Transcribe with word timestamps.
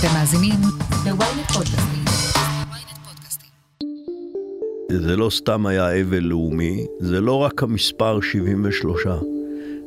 אתם 0.00 0.08
מאזינים 0.14 0.60
ל-ynet 1.06 1.52
פודקאסטים. 1.52 2.04
זה 4.92 5.16
לא 5.16 5.30
סתם 5.30 5.66
היה 5.66 6.00
אבל 6.00 6.18
לאומי, 6.18 6.86
זה 7.00 7.20
לא 7.20 7.34
רק 7.34 7.62
המספר 7.62 8.20
73, 8.20 9.06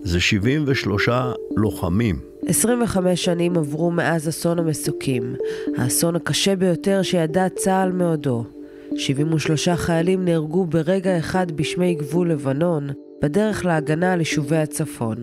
זה 0.01 0.19
73 0.19 1.09
לוחמים. 1.57 2.19
25 2.47 3.25
שנים 3.25 3.57
עברו 3.57 3.91
מאז 3.91 4.29
אסון 4.29 4.59
המסוקים, 4.59 5.35
האסון 5.77 6.15
הקשה 6.15 6.55
ביותר 6.55 7.01
שידע 7.01 7.49
צה"ל 7.49 7.91
מעודו. 7.91 8.45
73 8.95 9.69
חיילים 9.69 10.25
נהרגו 10.25 10.65
ברגע 10.65 11.19
אחד 11.19 11.51
בשמי 11.51 11.95
גבול 11.95 12.31
לבנון, 12.31 12.89
בדרך 13.21 13.65
להגנה 13.65 14.13
על 14.13 14.19
יישובי 14.19 14.57
הצפון. 14.57 15.17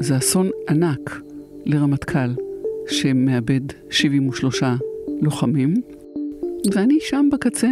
זה 0.00 0.16
אסון 0.16 0.50
ענק 0.68 1.20
לרמטכ"ל, 1.66 2.47
שמאבד 2.88 3.60
73 3.90 4.62
לוחמים, 5.22 5.74
ואני 6.74 6.98
שם 7.00 7.28
בקצה. 7.32 7.68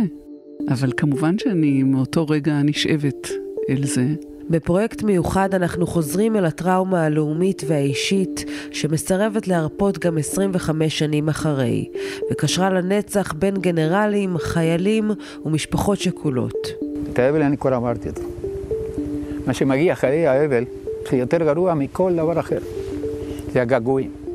אבל 0.68 0.92
כמובן 0.96 1.38
שאני 1.38 1.82
מאותו 1.82 2.26
רגע 2.26 2.52
נשאבת 2.64 3.30
אל 3.70 3.86
זה. 3.86 4.06
בפרויקט 4.50 5.02
מיוחד 5.02 5.54
אנחנו 5.54 5.86
חוזרים 5.86 6.36
אל 6.36 6.44
הטראומה 6.44 7.04
הלאומית 7.04 7.62
והאישית 7.66 8.44
שמסרבת 8.70 9.48
להרפות 9.48 9.98
גם 9.98 10.18
25 10.18 10.98
שנים 10.98 11.28
אחרי, 11.28 11.88
וקשרה 12.30 12.70
לנצח 12.70 13.32
בין 13.32 13.54
גנרלים, 13.54 14.38
חיילים 14.38 15.10
ומשפחות 15.44 15.98
שכולות. 15.98 16.68
את 17.12 17.18
האבל 17.18 17.42
אני 17.42 17.56
כבר 17.56 17.76
אמרתי 17.76 18.08
אותו. 18.08 18.22
מה 19.46 19.54
שמגיע 19.54 19.92
אחרי 19.92 20.26
האבל 20.26 20.64
זה 21.10 21.16
יותר 21.16 21.38
גרוע 21.38 21.74
מכל 21.74 22.12
דבר 22.16 22.40
אחר. 22.40 22.58
זה 23.52 23.62
הגעגועים. 23.62 24.25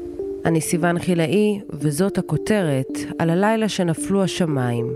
אני 0.45 0.61
סיוון 0.61 0.99
חילאי, 0.99 1.59
וזאת 1.69 2.17
הכותרת 2.17 2.87
על 3.19 3.29
הלילה 3.29 3.69
שנפלו 3.69 4.23
השמיים, 4.23 4.93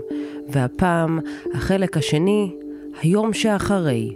והפעם 0.48 1.18
החלק 1.54 1.96
השני, 1.96 2.56
היום 3.02 3.32
שאחרי. 3.32 4.14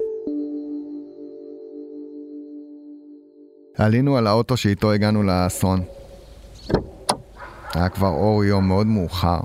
עלינו 3.78 4.16
על 4.16 4.26
האוטו 4.26 4.56
שאיתו 4.56 4.92
הגענו 4.92 5.22
לאסון. 5.22 5.80
היה 7.74 7.88
כבר 7.88 8.08
אור 8.08 8.44
יום 8.44 8.68
מאוד 8.68 8.86
מאוחר. 8.86 9.40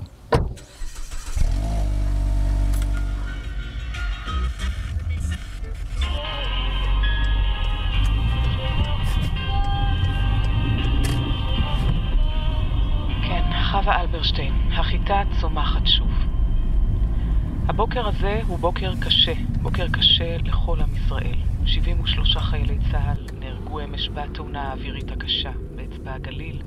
הבוקר 17.96 18.16
הזה 18.16 18.40
הוא 18.46 18.58
בוקר 18.58 18.92
קשה, 19.00 19.32
בוקר 19.62 19.88
קשה 19.88 20.36
לכל 20.44 20.80
עם 20.80 20.88
ישראל. 20.96 21.34
73 21.66 22.36
חיילי 22.36 22.78
צה"ל 22.92 23.26
נהרגו 23.40 23.80
אמש 23.80 24.10
בתאונה 24.14 24.62
האווירית 24.62 25.10
הקשה 25.10 25.50
באצבע 25.76 26.14
הגליל. 26.14 26.62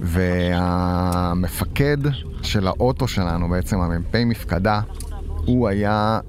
והמפקד 0.00 1.96
של 2.42 2.66
האוטו 2.66 3.08
שלנו, 3.08 3.48
בעצם 3.48 3.80
המ"פ 3.80 4.14
מפקדה, 4.14 4.80
הוא 5.44 5.68
היה 5.68 6.20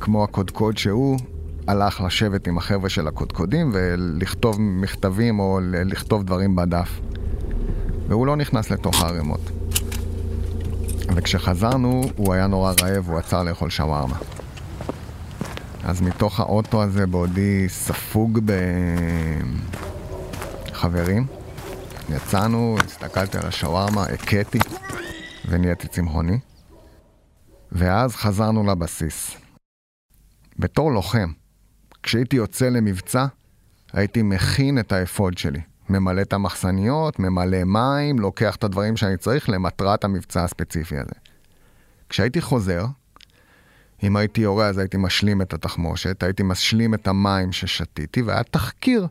כמו 0.00 0.24
הקודקוד 0.24 0.78
שהוא, 0.78 1.18
הלך 1.66 2.00
לשבת 2.00 2.46
עם 2.46 2.58
החבר'ה 2.58 2.88
של 2.88 3.08
הקודקודים 3.08 3.70
ולכתוב 3.74 4.56
מכתבים 4.60 5.38
או 5.38 5.60
לכתוב 5.62 6.24
דברים 6.24 6.56
בדף. 6.56 7.00
והוא 8.08 8.26
לא 8.26 8.36
נכנס 8.36 8.70
לתוך 8.70 9.02
הערימות. 9.02 9.63
וכשחזרנו, 11.14 12.02
הוא 12.16 12.34
היה 12.34 12.46
נורא 12.46 12.72
רעב, 12.82 13.08
הוא 13.08 13.18
עצר 13.18 13.42
לאכול 13.42 13.70
שווארמה. 13.70 14.16
אז 15.84 16.00
מתוך 16.00 16.40
האוטו 16.40 16.82
הזה, 16.82 17.06
בעודי 17.06 17.68
ספוג 17.68 18.40
בחברים, 20.70 21.26
יצאנו, 22.08 22.76
הסתכלתי 22.84 23.38
על 23.38 23.46
השווארמה, 23.46 24.02
הכיתי 24.02 24.58
ונהייתי 25.48 25.88
צמחוני. 25.88 26.38
ואז 27.72 28.16
חזרנו 28.16 28.64
לבסיס. 28.66 29.36
בתור 30.58 30.92
לוחם, 30.92 31.32
כשהייתי 32.02 32.36
יוצא 32.36 32.68
למבצע, 32.68 33.26
הייתי 33.92 34.22
מכין 34.22 34.78
את 34.78 34.92
האפוד 34.92 35.38
שלי. 35.38 35.60
ממלא 35.90 36.20
את 36.20 36.32
המחסניות, 36.32 37.18
ממלא 37.18 37.64
מים, 37.64 38.18
לוקח 38.18 38.56
את 38.56 38.64
הדברים 38.64 38.96
שאני 38.96 39.16
צריך 39.16 39.48
למטרת 39.48 40.04
המבצע 40.04 40.44
הספציפי 40.44 40.98
הזה. 40.98 41.14
כשהייתי 42.08 42.40
חוזר, 42.40 42.86
אם 44.02 44.16
הייתי 44.16 44.40
יורה 44.40 44.66
אז 44.66 44.78
הייתי 44.78 44.96
משלים 44.96 45.42
את 45.42 45.54
התחמושת, 45.54 46.22
הייתי 46.22 46.42
משלים 46.42 46.94
את 46.94 47.08
המים 47.08 47.52
ששתיתי, 47.52 48.22
והיה 48.22 48.42
תחקיר. 48.42 49.06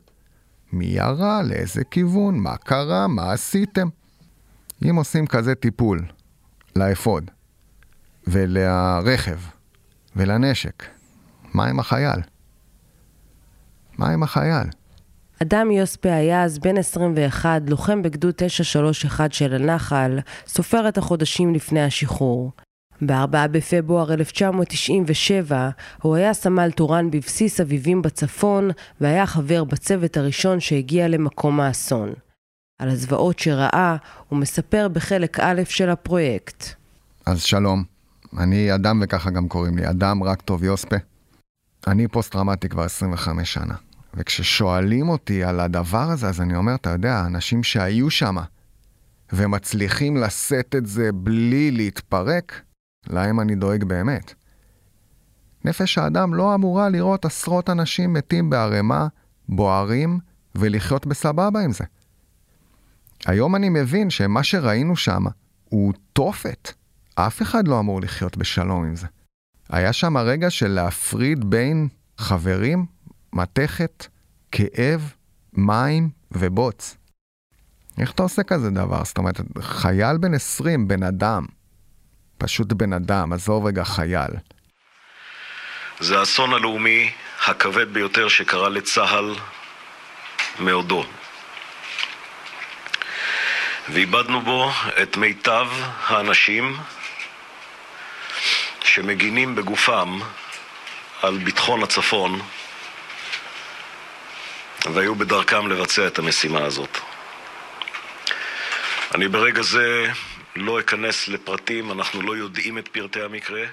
מי 0.73 0.85
ירה, 0.85 1.43
לאיזה 1.43 1.83
כיוון, 1.83 2.39
מה 2.39 2.57
קרה, 2.57 3.07
מה 3.07 3.31
עשיתם. 3.31 3.87
אם 4.89 4.95
עושים 4.95 5.27
כזה 5.27 5.55
טיפול 5.55 6.05
לאפוד, 6.75 7.31
ולרכב, 8.27 9.39
ולנשק, 10.15 10.83
מה 11.53 11.65
עם 11.65 11.79
החייל? 11.79 12.19
מה 13.97 14.09
עם 14.09 14.23
החייל? 14.23 14.67
אדם 15.43 15.71
יוספה 15.71 16.13
היה 16.13 16.43
אז 16.43 16.59
בן 16.59 16.77
21, 16.77 17.61
לוחם 17.67 18.01
בגדוד 18.01 18.33
931 18.37 19.33
של 19.33 19.53
הנחל, 19.53 20.19
סופר 20.47 20.89
את 20.89 20.97
החודשים 20.97 21.53
לפני 21.53 21.83
השחרור. 21.83 22.51
ב-4 23.01 23.47
בפברואר 23.51 24.13
1997 24.13 25.69
הוא 26.01 26.15
היה 26.15 26.33
סמל 26.33 26.71
תורן 26.71 27.11
בבסיס 27.11 27.61
אביבים 27.61 28.01
בצפון 28.01 28.69
והיה 29.01 29.25
חבר 29.25 29.63
בצוות 29.63 30.17
הראשון 30.17 30.59
שהגיע 30.59 31.07
למקום 31.07 31.59
האסון. 31.59 32.13
על 32.79 32.89
הזוועות 32.89 33.39
שראה 33.39 33.95
הוא 34.29 34.39
מספר 34.39 34.87
בחלק 34.87 35.39
א' 35.39 35.61
של 35.69 35.89
הפרויקט. 35.89 36.65
אז 37.25 37.41
שלום, 37.41 37.83
אני 38.37 38.75
אדם 38.75 39.01
וככה 39.03 39.29
גם 39.29 39.47
קוראים 39.47 39.77
לי, 39.77 39.89
אדם 39.89 40.23
רק 40.23 40.41
טוב 40.41 40.63
יוספה. 40.63 40.95
אני 41.87 42.07
פוסט-טראומטי 42.07 42.69
כבר 42.69 42.83
25 42.83 43.53
שנה, 43.53 43.75
וכששואלים 44.15 45.09
אותי 45.09 45.43
על 45.43 45.59
הדבר 45.59 46.09
הזה, 46.09 46.27
אז 46.27 46.41
אני 46.41 46.55
אומר, 46.55 46.75
אתה 46.75 46.89
יודע, 46.89 47.23
אנשים 47.25 47.63
שהיו 47.63 48.09
שם 48.09 48.35
ומצליחים 49.33 50.17
לשאת 50.17 50.75
את 50.75 50.85
זה 50.85 51.11
בלי 51.11 51.71
להתפרק, 51.71 52.61
להם 53.07 53.39
אני 53.39 53.55
דואג 53.55 53.83
באמת. 53.83 54.33
נפש 55.65 55.97
האדם 55.97 56.33
לא 56.33 56.55
אמורה 56.55 56.89
לראות 56.89 57.25
עשרות 57.25 57.69
אנשים 57.69 58.13
מתים 58.13 58.49
בערימה, 58.49 59.07
בוערים, 59.49 60.19
ולחיות 60.55 61.07
בסבבה 61.07 61.59
עם 61.59 61.71
זה. 61.71 61.83
היום 63.25 63.55
אני 63.55 63.69
מבין 63.69 64.09
שמה 64.09 64.43
שראינו 64.43 64.95
שם 64.95 65.23
הוא 65.69 65.93
תופת. 66.13 66.71
אף 67.15 67.41
אחד 67.41 67.67
לא 67.67 67.79
אמור 67.79 68.01
לחיות 68.01 68.37
בשלום 68.37 68.85
עם 68.85 68.95
זה. 68.95 69.07
היה 69.69 69.93
שם 69.93 70.17
רגע 70.17 70.49
של 70.49 70.67
להפריד 70.67 71.49
בין 71.49 71.87
חברים, 72.17 72.85
מתכת, 73.33 74.07
כאב, 74.51 75.13
מים 75.53 76.09
ובוץ. 76.31 76.97
איך 77.99 78.11
אתה 78.11 78.23
עושה 78.23 78.43
כזה 78.43 78.69
דבר? 78.69 79.03
זאת 79.03 79.17
אומרת, 79.17 79.39
חייל 79.61 80.17
בן 80.17 80.33
20, 80.33 80.87
בן 80.87 81.03
אדם, 81.03 81.45
פשוט 82.37 82.73
בן 82.73 82.93
אדם, 82.93 83.33
עזוב 83.33 83.65
רגע 83.65 83.83
חייל. 83.83 84.31
זה 85.99 86.19
האסון 86.19 86.53
הלאומי 86.53 87.11
הכבד 87.45 87.93
ביותר 87.93 88.27
שקרה 88.27 88.69
לצה"ל 88.69 89.35
מעודו. 90.59 91.05
ואיבדנו 93.89 94.41
בו 94.41 94.71
את 95.03 95.17
מיטב 95.17 95.67
האנשים 96.07 96.77
שמגינים 98.83 99.55
בגופם 99.55 100.19
על 101.21 101.37
ביטחון 101.37 101.83
הצפון 101.83 102.41
והיו 104.91 105.15
בדרכם 105.15 105.67
לבצע 105.67 106.07
את 106.07 106.19
המשימה 106.19 106.65
הזאת. 106.65 106.97
אני 109.15 109.27
ברגע 109.27 109.61
זה 109.61 110.05
לא 110.55 110.79
אכנס 110.79 111.27
לפרטים, 111.27 111.91
אנחנו 111.91 112.21
לא 112.21 112.37
יודעים 112.37 112.77
את 112.77 112.87
פרטי 112.87 113.21
המקרה. 113.21 113.63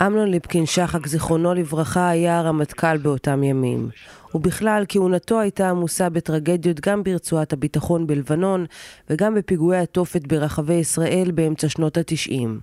אמנון 0.00 0.30
ליפקין 0.30 0.66
שחק, 0.66 1.06
זיכרונו 1.06 1.54
לברכה, 1.54 2.08
היה 2.08 2.38
הרמטכ"ל 2.38 2.96
באותם 2.96 3.42
ימים. 3.42 3.88
ובכלל, 4.34 4.84
כהונתו 4.88 5.40
הייתה 5.40 5.70
עמוסה 5.70 6.08
בטרגדיות 6.08 6.80
גם 6.80 7.02
ברצועת 7.02 7.52
הביטחון 7.52 8.06
בלבנון 8.06 8.66
וגם 9.10 9.34
בפיגועי 9.34 9.78
התופת 9.78 10.26
ברחבי 10.26 10.74
ישראל 10.74 11.30
באמצע 11.34 11.68
שנות 11.68 11.96
התשעים. 11.96 12.60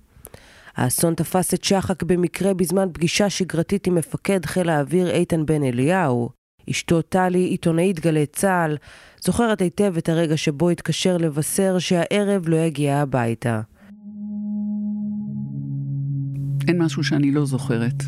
האסון 0.76 1.14
תפס 1.14 1.54
את 1.54 1.64
שחק 1.64 2.02
במקרה 2.02 2.54
בזמן 2.54 2.88
פגישה 2.92 3.30
שגרתית 3.30 3.86
עם 3.86 3.94
מפקד 3.94 4.46
חיל 4.46 4.68
האוויר 4.68 5.10
איתן 5.10 5.46
בן 5.46 5.62
אליהו, 5.62 6.39
אשתו 6.70 7.02
טלי, 7.02 7.38
עיתונאית 7.44 8.00
גלי 8.00 8.26
צה"ל, 8.26 8.76
זוכרת 9.24 9.60
היטב 9.62 9.94
את 9.98 10.08
הרגע 10.08 10.36
שבו 10.36 10.70
התקשר 10.70 11.16
לבשר 11.16 11.78
שהערב 11.78 12.48
לא 12.48 12.56
יגיע 12.56 12.96
הביתה. 12.96 13.60
אין 16.68 16.82
משהו 16.82 17.04
שאני 17.04 17.30
לא 17.30 17.46
זוכרת. 17.46 18.02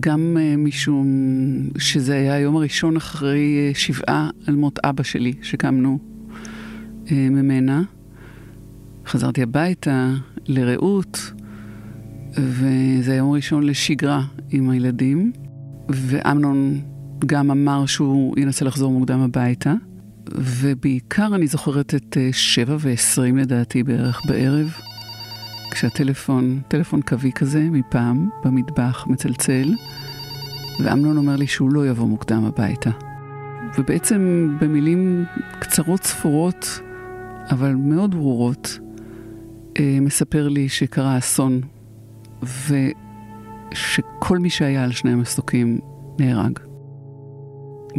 גם 0.00 0.36
uh, 0.36 0.56
משום 0.56 1.06
שזה 1.78 2.14
היה 2.14 2.34
היום 2.34 2.56
הראשון 2.56 2.96
אחרי 2.96 3.72
uh, 3.72 3.78
שבעה 3.78 4.30
על 4.46 4.54
מות 4.54 4.78
אבא 4.84 5.02
שלי, 5.02 5.32
שקמנו 5.42 5.98
uh, 7.04 7.10
ממנה. 7.12 7.82
חזרתי 9.06 9.42
הביתה 9.42 10.14
לרעות, 10.46 11.32
וזה 12.36 13.12
היום 13.12 13.32
הראשון 13.32 13.62
לשגרה 13.62 14.22
עם 14.50 14.70
הילדים, 14.70 15.32
ואמנון 15.88 16.80
גם 17.26 17.50
אמר 17.50 17.86
שהוא 17.86 18.34
ינסה 18.38 18.64
לחזור 18.64 18.92
מוקדם 18.92 19.20
הביתה, 19.20 19.74
ובעיקר 20.34 21.34
אני 21.34 21.46
זוכרת 21.46 21.94
את 21.94 22.16
שבע 22.32 22.76
ועשרים 22.80 23.36
לדעתי 23.36 23.82
בערך 23.82 24.20
בערב. 24.28 24.76
כשהטלפון, 25.70 26.60
טלפון 26.68 27.02
קווי 27.02 27.32
כזה 27.32 27.60
מפעם, 27.60 28.28
במטבח, 28.44 29.06
מצלצל, 29.06 29.74
ואמנון 30.84 31.16
אומר 31.16 31.36
לי 31.36 31.46
שהוא 31.46 31.72
לא 31.72 31.88
יבוא 31.88 32.06
מוקדם 32.06 32.44
הביתה. 32.44 32.90
ובעצם 33.78 34.48
במילים 34.60 35.24
קצרות 35.58 36.04
ספורות, 36.04 36.80
אבל 37.50 37.74
מאוד 37.74 38.14
ברורות, 38.14 38.78
אה, 39.78 39.98
מספר 40.00 40.48
לי 40.48 40.68
שקרה 40.68 41.18
אסון, 41.18 41.60
ושכל 42.42 44.38
מי 44.38 44.50
שהיה 44.50 44.84
על 44.84 44.92
שני 44.92 45.10
המסוקים 45.12 45.78
נהרג. 46.18 46.67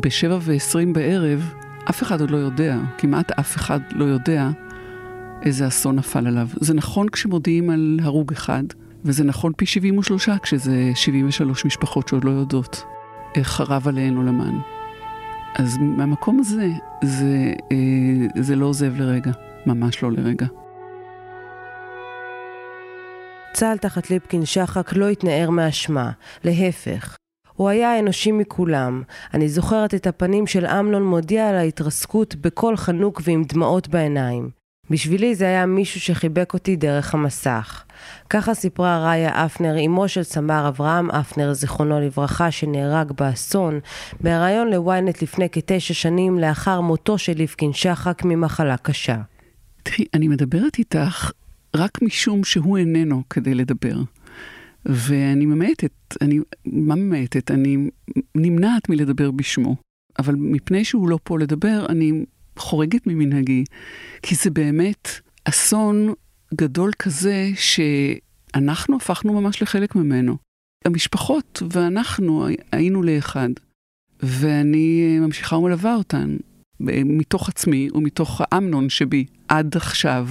בשבע 0.01 0.37
ועשרים 0.41 0.93
בערב, 0.93 1.53
אף 1.89 2.03
אחד 2.03 2.21
עוד 2.21 2.31
לא 2.31 2.37
יודע, 2.37 2.77
כמעט 2.97 3.31
אף 3.31 3.55
אחד 3.55 3.79
לא 3.91 4.05
יודע, 4.05 4.49
איזה 5.41 5.67
אסון 5.67 5.95
נפל 5.95 6.27
עליו. 6.27 6.47
זה 6.55 6.73
נכון 6.73 7.09
כשמודיעים 7.09 7.69
על 7.69 7.99
הרוג 8.03 8.31
אחד, 8.31 8.63
וזה 9.05 9.23
נכון 9.23 9.53
פי 9.57 9.65
73 9.65 10.29
כשזה 10.29 10.91
73 10.95 11.65
משפחות 11.65 12.07
שעוד 12.07 12.23
לא 12.23 12.31
יודעות 12.31 12.83
איך 13.35 13.47
חרב 13.47 13.87
עליהן 13.87 14.17
עולמן. 14.17 14.59
אז 15.55 15.77
מהמקום 15.77 16.39
הזה, 16.39 16.67
זה, 17.03 17.53
אה, 17.71 18.41
זה 18.41 18.55
לא 18.55 18.65
עוזב 18.65 18.97
לרגע, 18.97 19.31
ממש 19.65 20.03
לא 20.03 20.11
לרגע. 20.11 20.45
צה"ל 23.53 23.77
תחת 23.77 24.09
ליפקין 24.09 24.45
שחק 24.45 24.93
לא 24.95 25.09
התנער 25.09 25.49
מאשמה, 25.49 26.11
להפך. 26.43 27.15
הוא 27.59 27.69
היה 27.69 27.91
האנושי 27.93 28.31
מכולם. 28.31 29.03
אני 29.33 29.49
זוכרת 29.49 29.93
את 29.93 30.07
הפנים 30.07 30.47
של 30.47 30.65
אמנון 30.65 31.03
מודיע 31.03 31.49
על 31.49 31.55
ההתרסקות 31.55 32.35
בקול 32.35 32.77
חנוק 32.77 33.21
ועם 33.23 33.43
דמעות 33.43 33.87
בעיניים. 33.87 34.49
בשבילי 34.89 35.35
זה 35.35 35.45
היה 35.45 35.65
מישהו 35.65 36.01
שחיבק 36.01 36.53
אותי 36.53 36.75
דרך 36.75 37.13
המסך. 37.13 37.83
ככה 38.29 38.53
סיפרה 38.53 39.05
ראיה 39.05 39.45
אפנר, 39.45 39.85
אמו 39.85 40.07
של 40.07 40.23
סמ"ר 40.23 40.67
אברהם 40.67 41.11
אפנר, 41.11 41.53
זיכרונו 41.53 41.99
לברכה, 41.99 42.51
שנהרג 42.51 43.11
באסון, 43.11 43.79
בהיריון 44.21 44.67
לוויינט 44.67 45.21
לפני 45.21 45.49
כתשע 45.49 45.93
שנים 45.93 46.39
לאחר 46.39 46.81
מותו 46.81 47.17
של 47.17 47.33
ליפקין 47.33 47.73
שחק 47.73 48.21
ממחלה 48.25 48.77
קשה. 48.77 49.17
תראי, 49.83 50.05
אני 50.13 50.27
מדברת 50.27 50.77
איתך 50.77 51.31
רק 51.75 52.01
משום 52.01 52.43
שהוא 52.43 52.77
איננו 52.77 53.23
כדי 53.29 53.53
לדבר. 53.53 53.95
ואני 54.85 55.45
ממעטת, 55.45 55.91
אני, 56.21 56.39
מה 56.65 56.95
ממעטת? 56.95 57.51
אני 57.51 57.89
נמנעת 58.35 58.89
מלדבר 58.89 59.31
בשמו. 59.31 59.75
אבל 60.19 60.35
מפני 60.35 60.85
שהוא 60.85 61.09
לא 61.09 61.19
פה 61.23 61.39
לדבר, 61.39 61.85
אני 61.89 62.25
חורגת 62.57 63.07
ממנהגי, 63.07 63.63
כי 64.21 64.35
זה 64.35 64.49
באמת 64.49 65.09
אסון 65.45 66.13
גדול 66.53 66.91
כזה 66.99 67.49
שאנחנו 67.55 68.97
הפכנו 68.97 69.41
ממש 69.41 69.61
לחלק 69.61 69.95
ממנו. 69.95 70.37
המשפחות 70.85 71.63
ואנחנו 71.71 72.47
היינו 72.71 73.03
לאחד, 73.03 73.49
ואני 74.19 75.19
ממשיכה 75.19 75.55
ומלווה 75.57 75.95
אותן 75.95 76.37
מתוך 77.05 77.49
עצמי 77.49 77.89
ומתוך 77.93 78.41
האמנון 78.43 78.89
שבי 78.89 79.25
עד 79.47 79.75
עכשיו. 79.75 80.27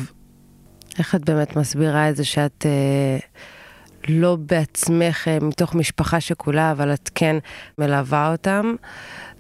איך 0.99 1.15
את 1.15 1.25
באמת 1.25 1.57
מסבירה 1.57 2.11
את 2.11 2.17
זה 2.17 2.25
שאת 2.25 2.67
אה, 2.67 3.19
לא 4.09 4.37
בעצמך 4.37 5.29
אה, 5.29 5.39
מתוך 5.43 5.75
משפחה 5.75 6.21
שכולה, 6.21 6.73
אבל 6.73 6.95
את 6.95 7.11
כן 7.15 7.37
מלווה 7.79 8.33
אותם? 8.33 8.75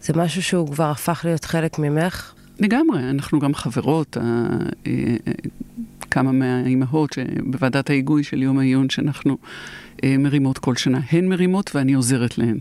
זה 0.00 0.12
משהו 0.16 0.42
שהוא 0.42 0.68
כבר 0.72 0.90
הפך 0.90 1.20
להיות 1.24 1.44
חלק 1.44 1.78
ממך? 1.78 2.34
לגמרי, 2.60 3.10
אנחנו 3.10 3.38
גם 3.38 3.54
חברות, 3.54 4.16
אה, 4.16 4.92
כמה 6.10 6.32
מהאימהות 6.32 7.18
בוועדת 7.44 7.90
ההיגוי 7.90 8.24
של 8.24 8.42
יום 8.42 8.58
העיון 8.58 8.90
שאנחנו 8.90 9.38
אה, 10.04 10.16
מרימות 10.18 10.58
כל 10.58 10.76
שנה. 10.76 11.00
הן 11.10 11.28
מרימות 11.28 11.70
ואני 11.74 11.94
עוזרת 11.94 12.38
להן. 12.38 12.58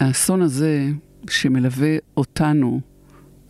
האסון 0.00 0.42
הזה 0.42 0.86
שמלווה 1.30 1.96
אותנו, 2.16 2.80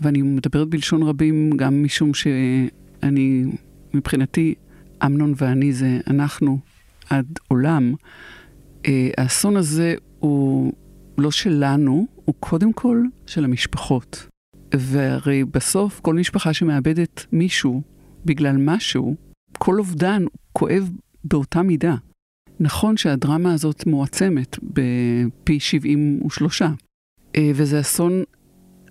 ואני 0.01 0.23
מדברת 0.23 0.69
בלשון 0.69 1.03
רבים 1.03 1.51
גם 1.57 1.83
משום 1.83 2.15
שאני, 2.15 3.45
מבחינתי, 3.95 4.55
אמנון 5.05 5.35
ואני 5.37 5.73
זה 5.73 6.01
אנחנו 6.07 6.59
עד 7.11 7.27
עולם. 7.49 7.95
האסון 9.17 9.57
הזה 9.57 9.95
הוא 10.19 10.73
לא 11.19 11.31
שלנו, 11.31 12.07
הוא 12.25 12.35
קודם 12.41 12.73
כל 12.73 13.03
של 13.27 13.45
המשפחות. 13.45 14.27
והרי 14.75 15.45
בסוף 15.45 16.01
כל 16.01 16.15
משפחה 16.15 16.55
שמאבדת 16.55 17.27
מישהו 17.33 17.83
בגלל 18.25 18.57
משהו, 18.57 19.17
כל 19.59 19.79
אובדן 19.79 20.25
כואב 20.53 20.91
באותה 21.25 21.63
מידה. 21.63 21.95
נכון 22.61 22.97
שהדרמה 22.97 23.53
הזאת 23.53 23.87
מועצמת 23.87 24.59
בפי 24.63 25.61
73, 25.61 26.63
אה, 27.37 27.51
וזה 27.55 27.81
אסון 27.81 28.23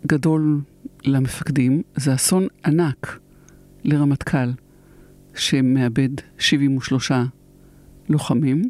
גדול 0.08 0.62
למפקדים, 1.06 1.82
זה 1.96 2.16
אסון 2.16 2.48
ענק 2.66 3.20
לרמטכ"ל, 3.84 4.50
שמאבד 5.36 6.10
73 6.38 7.12
לוחמים, 8.10 8.70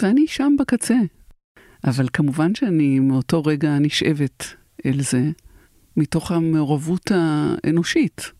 ואני 0.00 0.26
שם 0.26 0.56
בקצה. 0.58 0.96
אבל 1.84 2.06
כמובן 2.12 2.54
שאני 2.54 2.98
מאותו 2.98 3.42
רגע 3.42 3.78
נשאבת 3.78 4.44
אל 4.86 5.00
זה, 5.02 5.30
מתוך 5.96 6.32
המעורבות 6.32 7.10
האנושית. 7.14 8.32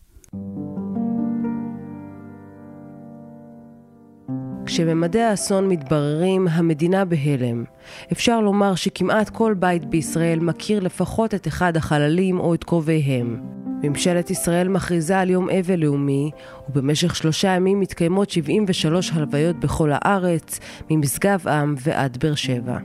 כשממדי 4.65 5.21
האסון 5.21 5.67
מתבררים, 5.69 6.47
המדינה 6.47 7.05
בהלם. 7.05 7.63
אפשר 8.11 8.41
לומר 8.41 8.75
שכמעט 8.75 9.29
כל 9.29 9.53
בית 9.59 9.85
בישראל 9.85 10.39
מכיר 10.39 10.79
לפחות 10.79 11.33
את 11.33 11.47
אחד 11.47 11.77
החללים 11.77 12.39
או 12.39 12.53
את 12.53 12.63
קרוביהם. 12.63 13.41
ממשלת 13.83 14.29
ישראל 14.29 14.67
מכריזה 14.67 15.19
על 15.19 15.29
יום 15.29 15.49
אבל 15.49 15.79
לאומי, 15.79 16.31
ובמשך 16.69 17.15
שלושה 17.15 17.47
ימים 17.47 17.79
מתקיימות 17.79 18.29
73 18.29 19.11
הלוויות 19.11 19.59
בכל 19.59 19.89
הארץ, 19.93 20.59
ממשגב 20.89 21.47
עם 21.47 21.75
ועד 21.77 22.17
באר 22.17 22.35
שבע. 22.35 22.77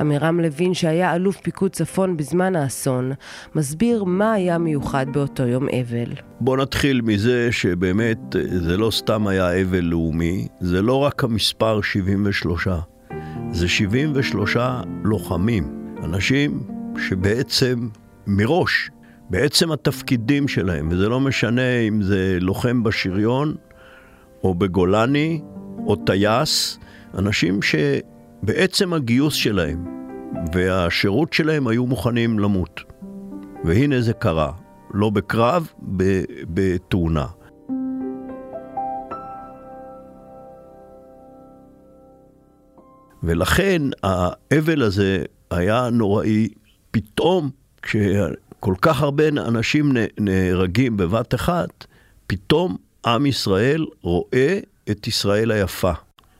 עמירם 0.00 0.40
לוין, 0.40 0.74
שהיה 0.74 1.14
אלוף 1.14 1.36
פיקוד 1.36 1.70
צפון 1.70 2.16
בזמן 2.16 2.56
האסון, 2.56 3.12
מסביר 3.54 4.04
מה 4.04 4.32
היה 4.32 4.58
מיוחד 4.58 5.06
באותו 5.12 5.46
יום 5.46 5.68
אבל. 5.68 6.12
בוא 6.40 6.56
נתחיל 6.56 7.00
מזה 7.00 7.52
שבאמת 7.52 8.18
זה 8.44 8.76
לא 8.76 8.90
סתם 8.90 9.26
היה 9.26 9.60
אבל 9.60 9.80
לאומי, 9.80 10.48
זה 10.60 10.82
לא 10.82 10.94
רק 10.94 11.24
המספר 11.24 11.80
73, 11.82 12.68
זה 13.52 13.68
73 13.68 14.56
לוחמים, 15.04 15.94
אנשים 16.04 16.60
שבעצם 17.08 17.88
מראש, 18.26 18.90
בעצם 19.30 19.72
התפקידים 19.72 20.48
שלהם, 20.48 20.88
וזה 20.90 21.08
לא 21.08 21.20
משנה 21.20 21.78
אם 21.88 22.02
זה 22.02 22.38
לוחם 22.40 22.82
בשריון, 22.82 23.54
או 24.42 24.54
בגולני, 24.54 25.40
או 25.86 25.96
טייס, 25.96 26.78
אנשים 27.18 27.62
ש... 27.62 27.74
בעצם 28.42 28.92
הגיוס 28.92 29.34
שלהם 29.34 29.84
והשירות 30.54 31.32
שלהם 31.32 31.66
היו 31.66 31.86
מוכנים 31.86 32.38
למות. 32.38 32.80
והנה 33.64 34.00
זה 34.00 34.12
קרה, 34.12 34.52
לא 34.94 35.10
בקרב, 35.10 35.68
בתאונה. 36.54 37.26
ולכן 43.22 43.82
האבל 44.02 44.82
הזה 44.82 45.24
היה 45.50 45.88
נוראי. 45.92 46.48
פתאום, 46.90 47.50
כשכל 48.60 48.74
כך 48.82 49.02
הרבה 49.02 49.28
אנשים 49.28 49.92
נהרגים 50.20 50.96
בבת 50.96 51.34
אחת, 51.34 51.86
פתאום 52.26 52.76
עם 53.06 53.26
ישראל 53.26 53.86
רואה 54.02 54.58
את 54.90 55.06
ישראל 55.06 55.50
היפה. 55.50 55.92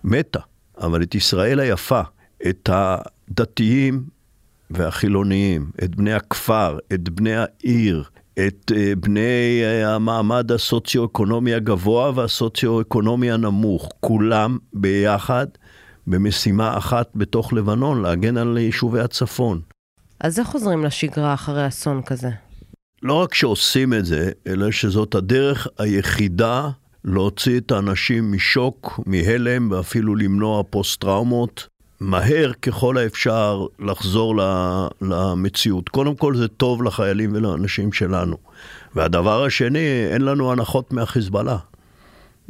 מתה. 0.04 0.40
אבל 0.80 1.02
את 1.02 1.14
ישראל 1.14 1.60
היפה, 1.60 2.00
את 2.48 2.70
הדתיים 2.72 4.04
והחילוניים, 4.70 5.70
את 5.84 5.96
בני 5.96 6.12
הכפר, 6.12 6.78
את 6.94 7.08
בני 7.08 7.34
העיר, 7.36 8.04
את 8.34 8.72
אה, 8.76 8.92
בני 8.96 9.60
אה, 9.62 9.94
המעמד 9.94 10.52
הסוציו-אקונומי 10.52 11.54
הגבוה 11.54 12.12
והסוציו-אקונומי 12.14 13.30
הנמוך, 13.30 13.88
כולם 14.00 14.58
ביחד 14.72 15.46
במשימה 16.06 16.78
אחת 16.78 17.10
בתוך 17.14 17.52
לבנון, 17.52 18.02
להגן 18.02 18.36
על 18.36 18.58
יישובי 18.58 19.00
הצפון. 19.00 19.60
אז 20.20 20.38
איך 20.38 20.48
חוזרים 20.48 20.84
לשגרה 20.84 21.34
אחרי 21.34 21.68
אסון 21.68 22.02
כזה? 22.02 22.30
לא 23.02 23.14
רק 23.14 23.34
שעושים 23.34 23.94
את 23.94 24.04
זה, 24.04 24.30
אלא 24.46 24.70
שזאת 24.70 25.14
הדרך 25.14 25.66
היחידה 25.78 26.68
להוציא 27.04 27.60
את 27.60 27.70
האנשים 27.70 28.32
משוק, 28.32 29.00
מהלם, 29.06 29.70
ואפילו 29.70 30.16
למנוע 30.16 30.62
פוסט-טראומות. 30.70 31.68
מהר 32.00 32.52
ככל 32.52 32.98
האפשר 32.98 33.66
לחזור 33.78 34.34
למציאות. 35.00 35.88
קודם 35.88 36.16
כל 36.16 36.36
זה 36.36 36.48
טוב 36.48 36.82
לחיילים 36.82 37.30
ולאנשים 37.34 37.92
שלנו. 37.92 38.36
והדבר 38.94 39.44
השני, 39.44 40.06
אין 40.12 40.22
לנו 40.22 40.52
הנחות 40.52 40.92
מהחיזבאללה. 40.92 41.56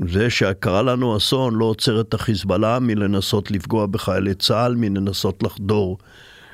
זה 0.08 0.30
שקרה 0.30 0.82
לנו 0.82 1.16
אסון 1.16 1.54
לא 1.54 1.64
עוצר 1.64 2.00
את 2.00 2.14
החיזבאללה 2.14 2.78
מלנסות 2.78 3.50
לפגוע 3.50 3.86
בחיילי 3.86 4.34
צה"ל, 4.34 4.74
מלנסות 4.76 5.42
לחדור 5.42 5.98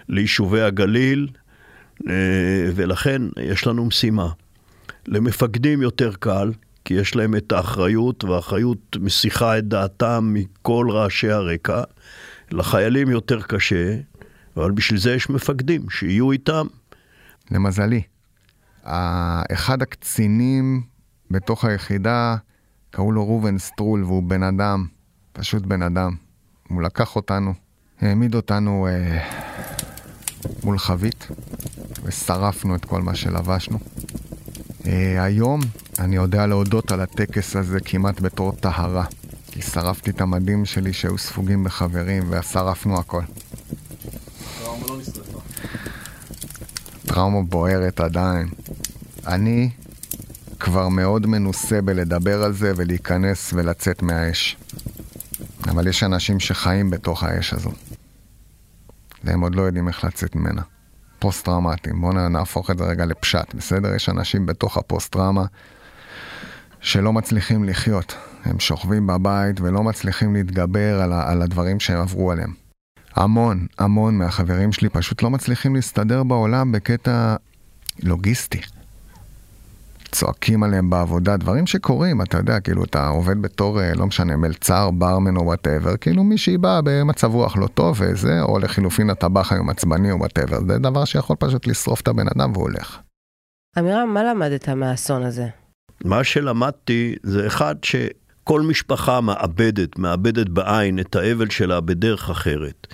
ליישובי 0.08 0.62
הגליל, 0.62 1.28
אה, 2.08 2.12
ולכן 2.74 3.22
יש 3.40 3.66
לנו 3.66 3.84
משימה. 3.84 4.28
למפקדים 5.06 5.82
יותר 5.82 6.12
קל, 6.14 6.52
כי 6.84 6.94
יש 6.94 7.16
להם 7.16 7.36
את 7.36 7.52
האחריות, 7.52 8.24
והאחריות 8.24 8.96
מסיחה 9.00 9.58
את 9.58 9.68
דעתם 9.68 10.30
מכל 10.34 10.88
רעשי 10.90 11.30
הרקע. 11.30 11.82
לחיילים 12.50 13.10
יותר 13.10 13.42
קשה, 13.42 13.96
אבל 14.56 14.70
בשביל 14.70 15.00
זה 15.00 15.14
יש 15.14 15.30
מפקדים, 15.30 15.90
שיהיו 15.90 16.32
איתם. 16.32 16.66
למזלי, 17.50 18.02
אחד 19.52 19.82
הקצינים 19.82 20.82
בתוך 21.30 21.64
היחידה, 21.64 22.36
קראו 22.90 23.12
לו 23.12 23.26
ראובן 23.28 23.58
סטרול, 23.58 24.04
והוא 24.04 24.22
בן 24.22 24.42
אדם, 24.42 24.86
פשוט 25.32 25.62
בן 25.62 25.82
אדם. 25.82 26.16
הוא 26.68 26.82
לקח 26.82 27.16
אותנו, 27.16 27.54
העמיד 28.00 28.34
אותנו 28.34 28.86
אה, 28.90 29.55
מול 30.64 30.78
חבית, 30.78 31.28
ושרפנו 32.02 32.74
את 32.74 32.84
כל 32.84 33.02
מה 33.02 33.14
שלבשנו. 33.14 33.78
אה, 34.86 35.24
היום 35.24 35.60
אני 35.98 36.16
יודע 36.16 36.46
להודות 36.46 36.92
על 36.92 37.00
הטקס 37.00 37.56
הזה 37.56 37.80
כמעט 37.80 38.20
בתור 38.20 38.52
טהרה. 38.52 39.04
כי 39.56 39.62
שרפתי 39.62 40.10
את 40.10 40.20
המדים 40.20 40.64
שלי 40.64 40.92
שהיו 40.92 41.18
ספוגים 41.18 41.64
בחברים 41.64 42.22
ושרפנו 42.30 42.98
הכל. 42.98 43.22
טראומה 44.58 44.86
לא 44.88 44.98
נשרפה. 44.98 45.38
טראומה 47.06 47.42
בוערת 47.42 48.00
עדיין. 48.00 48.48
אני 49.26 49.70
כבר 50.60 50.88
מאוד 50.88 51.26
מנוסה 51.26 51.82
בלדבר 51.82 52.42
על 52.42 52.52
זה 52.52 52.72
ולהיכנס 52.76 53.52
ולצאת 53.52 54.02
מהאש. 54.02 54.56
אבל 55.68 55.86
יש 55.86 56.02
אנשים 56.02 56.40
שחיים 56.40 56.90
בתוך 56.90 57.22
האש 57.22 57.52
הזו. 57.52 57.70
והם 59.26 59.40
עוד 59.40 59.54
לא 59.54 59.62
יודעים 59.62 59.88
איך 59.88 60.04
לצאת 60.04 60.36
ממנה. 60.36 60.62
פוסט-טראומטיים. 61.18 62.00
בואו 62.00 62.28
נהפוך 62.28 62.70
את 62.70 62.78
זה 62.78 62.84
רגע 62.84 63.06
לפשט, 63.06 63.54
בסדר? 63.54 63.94
יש 63.94 64.08
אנשים 64.08 64.46
בתוך 64.46 64.76
הפוסט-טראומה 64.76 65.44
שלא 66.80 67.12
מצליחים 67.12 67.64
לחיות. 67.64 68.16
הם 68.44 68.60
שוכבים 68.60 69.06
בבית 69.06 69.60
ולא 69.60 69.82
מצליחים 69.82 70.34
להתגבר 70.34 71.00
על, 71.00 71.12
על 71.12 71.42
הדברים 71.42 71.80
שהם 71.80 71.98
עברו 72.00 72.32
עליהם. 72.32 72.54
המון, 73.14 73.66
המון 73.78 74.18
מהחברים 74.18 74.72
שלי 74.72 74.88
פשוט 74.88 75.22
לא 75.22 75.30
מצליחים 75.30 75.74
להסתדר 75.74 76.22
בעולם 76.22 76.72
בקטע 76.72 77.36
לוגיסטי. 78.02 78.60
צועקים 80.08 80.62
עליהם 80.62 80.90
בעבודה, 80.90 81.36
דברים 81.36 81.66
שקורים, 81.66 82.22
אתה 82.22 82.38
יודע, 82.38 82.60
כאילו 82.60 82.84
אתה 82.84 83.08
עובד 83.08 83.42
בתור, 83.42 83.80
אה, 83.80 83.94
לא 83.94 84.06
משנה, 84.06 84.36
מלצר, 84.36 84.90
ברמן 84.90 85.36
או 85.36 85.44
whatever, 85.44 85.96
כאילו 85.96 86.24
מישהי 86.24 86.58
באה 86.58 86.80
במצב 86.84 87.34
רוח 87.34 87.56
לא 87.56 87.66
טוב 87.66 88.00
וזה, 88.00 88.42
או 88.42 88.58
לחילופין 88.58 89.10
הטבח 89.10 89.52
היום 89.52 89.70
עצבני 89.70 90.12
או 90.12 90.18
whatever, 90.18 90.60
זה 90.68 90.78
דבר 90.78 91.04
שיכול 91.04 91.36
פשוט 91.38 91.66
לשרוף 91.66 92.00
את 92.00 92.08
הבן 92.08 92.26
אדם 92.36 92.52
והוא 92.52 92.62
הולך. 92.62 92.98
אמירם, 93.78 94.14
מה 94.14 94.24
למדת 94.24 94.68
מהאסון 94.68 95.22
הזה? 95.22 95.46
מה 96.04 96.24
שלמדתי 96.24 97.14
זה 97.22 97.46
אחד 97.46 97.74
שכל 97.82 98.60
משפחה 98.60 99.20
מעבדת, 99.20 99.98
מעבדת 99.98 100.48
בעין 100.48 100.98
את 100.98 101.16
האבל 101.16 101.50
שלה 101.50 101.80
בדרך 101.80 102.30
אחרת. 102.30 102.86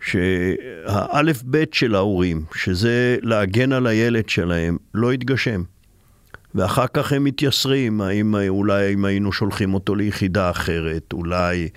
שהאלף 0.00 1.42
בית 1.42 1.74
של 1.74 1.94
ההורים, 1.94 2.44
שזה 2.54 3.16
להגן 3.22 3.72
על 3.72 3.86
הילד 3.86 4.28
שלהם, 4.28 4.76
לא 4.94 5.12
יתגשם. 5.12 5.62
ואחר 6.56 6.86
כך 6.92 7.12
הם 7.12 7.24
מתייסרים, 7.24 8.00
האם 8.00 8.34
אולי 8.48 8.94
אם 8.94 9.04
היינו 9.04 9.32
שולחים 9.32 9.74
אותו 9.74 9.94
ליחידה 9.94 10.50
אחרת, 10.50 11.12
אולי 11.12 11.68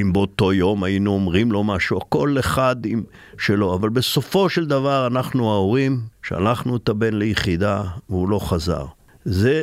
אם 0.00 0.12
באותו 0.12 0.52
יום 0.52 0.84
היינו 0.84 1.10
אומרים 1.10 1.52
לו 1.52 1.64
משהו, 1.64 2.00
כל 2.08 2.36
אחד 2.38 2.76
עם 2.86 3.02
שלו, 3.38 3.74
אבל 3.74 3.88
בסופו 3.88 4.48
של 4.48 4.66
דבר 4.66 5.06
אנחנו 5.06 5.52
ההורים, 5.52 6.00
שלחנו 6.22 6.76
את 6.76 6.88
הבן 6.88 7.14
ליחידה 7.14 7.82
והוא 8.08 8.28
לא 8.28 8.38
חזר. 8.38 8.86
זה 9.24 9.62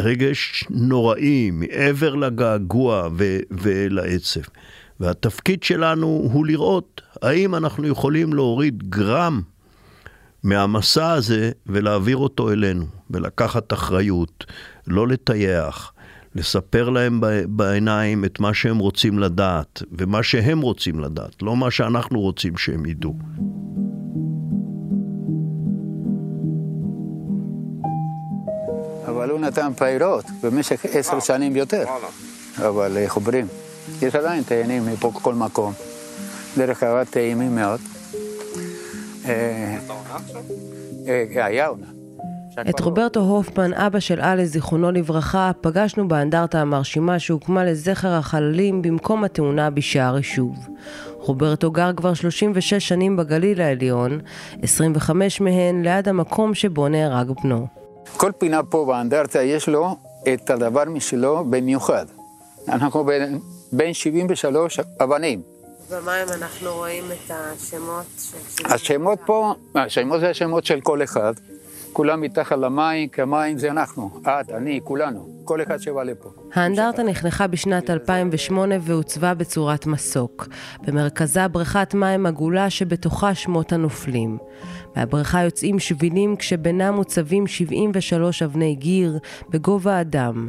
רגש 0.00 0.64
נוראי 0.70 1.50
מעבר 1.50 2.14
לגעגוע 2.14 3.08
ו- 3.18 3.38
ולעצב. 3.50 4.40
והתפקיד 5.00 5.62
שלנו 5.62 6.06
הוא 6.06 6.46
לראות 6.46 7.00
האם 7.22 7.54
אנחנו 7.54 7.86
יכולים 7.86 8.34
להוריד 8.34 8.82
גרם 8.90 9.42
מהמסע 10.42 11.12
הזה 11.12 11.50
ולהעביר 11.66 12.16
אותו 12.16 12.52
אלינו, 12.52 12.84
ולקחת 13.10 13.72
אחריות, 13.72 14.44
לא 14.86 15.08
לטייח, 15.08 15.92
לספר 16.34 16.90
להם 16.90 17.20
בעיניים 17.48 18.24
את 18.24 18.40
מה 18.40 18.54
שהם 18.54 18.78
רוצים 18.78 19.18
לדעת, 19.18 19.82
ומה 19.92 20.22
שהם 20.22 20.60
רוצים 20.60 21.00
לדעת, 21.00 21.42
לא 21.42 21.56
מה 21.56 21.70
שאנחנו 21.70 22.20
רוצים 22.20 22.56
שהם 22.56 22.86
ידעו. 22.86 23.14
אבל 29.06 29.30
הוא 29.30 29.40
נתן 29.40 29.72
פירות 29.78 30.24
במשך 30.42 30.84
עשר 30.84 31.14
אה, 31.14 31.20
שנים 31.20 31.56
יותר. 31.56 31.84
אבל 32.58 32.96
איך 32.96 33.16
אומרים? 33.16 33.46
יש 34.02 34.14
עדיין 34.14 34.42
תאנים 34.42 34.86
מפה 34.86 35.12
כל 35.22 35.34
מקום. 35.34 35.72
דרך 36.56 36.82
אגב, 36.82 37.04
טעימים 37.04 37.54
מאוד. 37.54 37.80
אה, 39.30 41.26
אה, 41.36 41.46
היה 41.46 41.66
עונה. 41.66 41.86
את 42.70 42.80
רוברטו 42.80 43.20
הופמן, 43.20 43.74
אבא 43.74 44.00
של 44.00 44.20
אלה, 44.20 44.44
זיכרונו 44.44 44.90
לברכה, 44.90 45.50
פגשנו 45.60 46.08
באנדרטה 46.08 46.60
המרשימה 46.60 47.18
שהוקמה 47.18 47.64
לזכר 47.64 48.08
החללים 48.08 48.82
במקום 48.82 49.24
התאונה 49.24 49.70
בשער 49.70 50.16
יישוב. 50.16 50.56
רוברטו 51.18 51.70
גר 51.70 51.92
כבר 51.96 52.14
36 52.14 52.74
שנים 52.74 53.16
בגליל 53.16 53.60
העליון, 53.60 54.20
25 54.62 55.40
מהן 55.40 55.82
ליד 55.82 56.08
המקום 56.08 56.54
שבו 56.54 56.88
נהרג 56.88 57.30
בנו. 57.42 57.66
כל 58.16 58.32
פינה 58.38 58.62
פה 58.62 58.84
באנדרטה 58.88 59.42
יש 59.42 59.68
לו 59.68 59.96
את 60.34 60.50
הדבר 60.50 60.84
משלו 60.84 61.44
במיוחד. 61.50 62.06
אנחנו 62.68 63.04
בין, 63.04 63.38
בין 63.72 63.94
73 63.94 64.80
אבנים. 65.02 65.59
ומה 65.90 66.22
אם 66.22 66.28
אנחנו 66.28 66.74
רואים 66.74 67.04
את 67.04 67.30
השמות? 67.30 68.06
השמות 68.64 69.18
פה, 69.26 69.54
השמות 69.74 70.20
זה 70.20 70.30
השמות 70.30 70.64
של 70.64 70.80
כל 70.80 71.02
אחד. 71.02 71.32
כולם 71.92 72.20
מתחת 72.20 72.56
למים, 72.58 73.08
כי 73.08 73.22
המים 73.22 73.58
זה 73.58 73.70
אנחנו, 73.70 74.10
את, 74.22 74.50
אני, 74.50 74.80
כולנו, 74.84 75.28
כל 75.44 75.62
אחד 75.62 75.78
שבא 75.78 76.02
לפה. 76.02 76.30
האנדרטה 76.54 77.02
נחנכה 77.02 77.46
בשנת 77.46 77.90
2008 77.90 78.74
והוצבה 78.80 79.34
בצורת 79.34 79.86
מסוק. 79.86 80.48
במרכזה 80.86 81.48
בריכת 81.48 81.94
מים 81.94 82.26
עגולה 82.26 82.70
שבתוכה 82.70 83.34
שמות 83.34 83.72
הנופלים. 83.72 84.38
מהבריכה 84.96 85.42
יוצאים 85.42 85.78
שבילים 85.78 86.36
כשבינם 86.36 86.94
מוצבים 86.94 87.46
73 87.46 88.42
אבני 88.42 88.74
גיר 88.74 89.18
בגובה 89.48 90.00
אדם. 90.00 90.48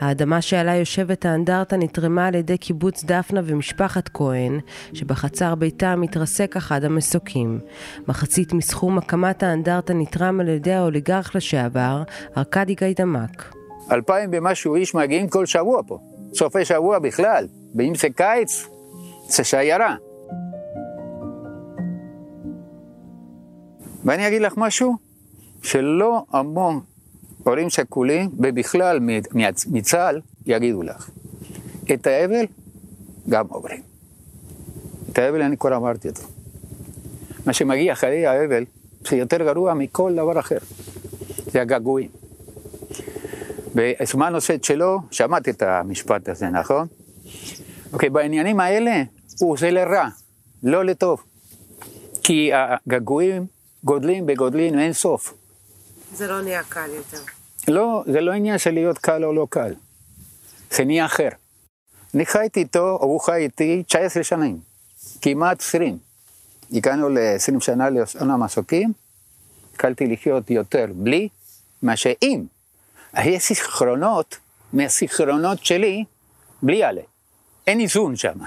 האדמה 0.00 0.42
שעליה 0.42 0.76
יושבת 0.76 1.24
האנדרטה 1.24 1.76
נתרמה 1.76 2.26
על 2.26 2.34
ידי 2.34 2.58
קיבוץ 2.58 3.04
דפנה 3.04 3.40
ומשפחת 3.44 4.08
כהן, 4.08 4.60
שבחצר 4.92 5.54
ביתם 5.54 6.00
מתרסק 6.00 6.56
אחד 6.56 6.84
המסוקים. 6.84 7.60
מחצית 8.08 8.52
מסכום 8.52 8.98
הקמת 8.98 9.42
האנדרטה 9.42 9.94
נתרם 9.94 10.40
על 10.40 10.48
ידי 10.48 10.72
האוליגרך 10.72 11.36
לשעבר, 11.36 12.02
ארכדי 12.36 12.74
גיידמק. 12.74 13.54
אלפיים 13.92 14.30
ומשהו 14.32 14.74
איש 14.74 14.94
מגיעים 14.94 15.28
כל 15.28 15.46
שבוע 15.46 15.82
פה. 15.86 15.98
סופי 16.34 16.64
שבוע 16.64 16.98
בכלל, 16.98 17.46
ואם 17.74 17.94
זה 17.94 18.08
קיץ, 18.16 18.68
זה 19.28 19.44
שיירה. 19.44 19.94
ואני 24.04 24.28
אגיד 24.28 24.42
לך 24.42 24.54
משהו, 24.56 24.96
שלא 25.62 26.24
המון 26.32 26.80
הורים 27.44 27.70
שכולים, 27.70 28.30
ובכלל 28.38 28.98
מצה"ל, 29.66 30.20
יגידו 30.46 30.82
לך. 30.82 31.10
את 31.94 32.06
האבל 32.06 32.46
גם 33.28 33.46
עוברים. 33.48 33.82
את 35.12 35.18
האבל 35.18 35.42
אני 35.42 35.56
כבר 35.56 35.76
אמרתי 35.76 36.08
אותו. 36.08 36.22
מה 37.46 37.52
שמגיע 37.52 37.92
אחרי 37.92 38.26
האבל, 38.26 38.64
זה 39.08 39.16
יותר 39.16 39.52
גרוע 39.52 39.74
מכל 39.74 40.14
דבר 40.14 40.38
אחר. 40.38 40.58
זה 41.46 41.60
הגעגועים. 41.60 42.08
בזמן 43.74 44.34
עושה 44.34 44.56
שלו, 44.62 44.98
שמעת 45.10 45.48
את 45.48 45.62
המשפט 45.62 46.28
הזה, 46.28 46.48
נכון? 46.48 46.86
אוקיי, 47.92 48.10
בעניינים 48.10 48.60
האלה 48.60 49.02
הוא 49.40 49.52
עושה 49.52 49.70
לרע, 49.70 50.08
לא 50.62 50.84
לטוב. 50.84 51.22
כי 52.22 52.50
הגעגועים 52.54 53.46
גודלים 53.84 54.24
וגודלים 54.28 54.78
אין 54.78 54.92
סוף. 54.92 55.34
זה 56.12 56.26
לא 56.26 56.42
נהיה 56.42 56.62
קל 56.62 56.90
יותר. 56.94 57.22
לא, 57.68 58.02
זה 58.06 58.20
לא 58.20 58.32
עניין 58.32 58.58
של 58.58 58.70
להיות 58.70 58.98
קל 58.98 59.24
או 59.24 59.32
לא 59.32 59.46
קל. 59.50 59.74
זה 60.70 60.84
נהיה 60.84 61.06
אחר. 61.06 61.28
אני 62.14 62.26
חייתי 62.26 62.60
איתו, 62.60 62.98
או 63.00 63.06
הוא 63.06 63.20
חי 63.20 63.36
איתי 63.36 63.82
19 63.86 64.22
שנים, 64.22 64.58
כמעט 65.22 65.60
20. 65.60 65.98
הגענו 66.72 67.08
ל-20 67.08 67.60
שנה 67.60 67.90
לאסון 67.90 68.30
המסוקים, 68.30 68.92
התחלתי 69.72 70.06
לחיות 70.06 70.50
יותר 70.50 70.86
בלי 70.94 71.28
מאשר 71.82 72.12
עם. 72.20 72.46
יש 73.24 73.48
זיכרונות 73.48 74.36
מהזיכרונות 74.72 75.64
שלי 75.64 76.04
בלי 76.62 76.84
עלה. 76.84 77.02
אין 77.66 77.80
איזון 77.80 78.16
שם. 78.16 78.38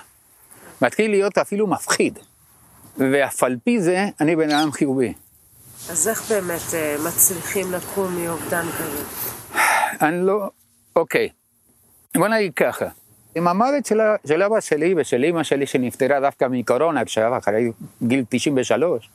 מתחיל 0.82 1.12
להיות 1.12 1.38
אפילו 1.38 1.68
מפחיד. 1.68 2.20
ואף 2.98 3.44
על 3.44 3.58
פי 3.64 3.82
זה, 3.82 4.06
אני 4.22 4.36
בן 4.36 4.52
אדם 4.52 4.72
חיובי. 4.72 5.14
אז 5.90 6.08
איך 6.08 6.32
באמת 6.32 6.74
אה, 6.74 6.96
מצליחים 7.08 7.72
לקום 7.72 8.16
מאובדן 8.16 8.66
כזה? 8.78 9.04
אני 10.02 10.26
לא... 10.26 10.50
אוקיי. 10.96 11.30
בוא 12.18 12.28
נגיד 12.28 12.54
ככה. 12.56 12.86
עם 13.36 13.48
המוות 13.48 13.86
של, 13.86 14.00
של 14.28 14.44
אבא 14.44 14.60
שלי 14.60 14.94
ושל 14.98 15.24
אמא 15.24 15.44
שלי 15.44 15.66
שנפטרה 15.66 16.20
דווקא 16.20 16.48
מקורונה, 16.50 17.06
כשהיה 17.06 17.38
אחרי 17.38 17.72
גיל 18.04 18.24
93, 18.30 19.10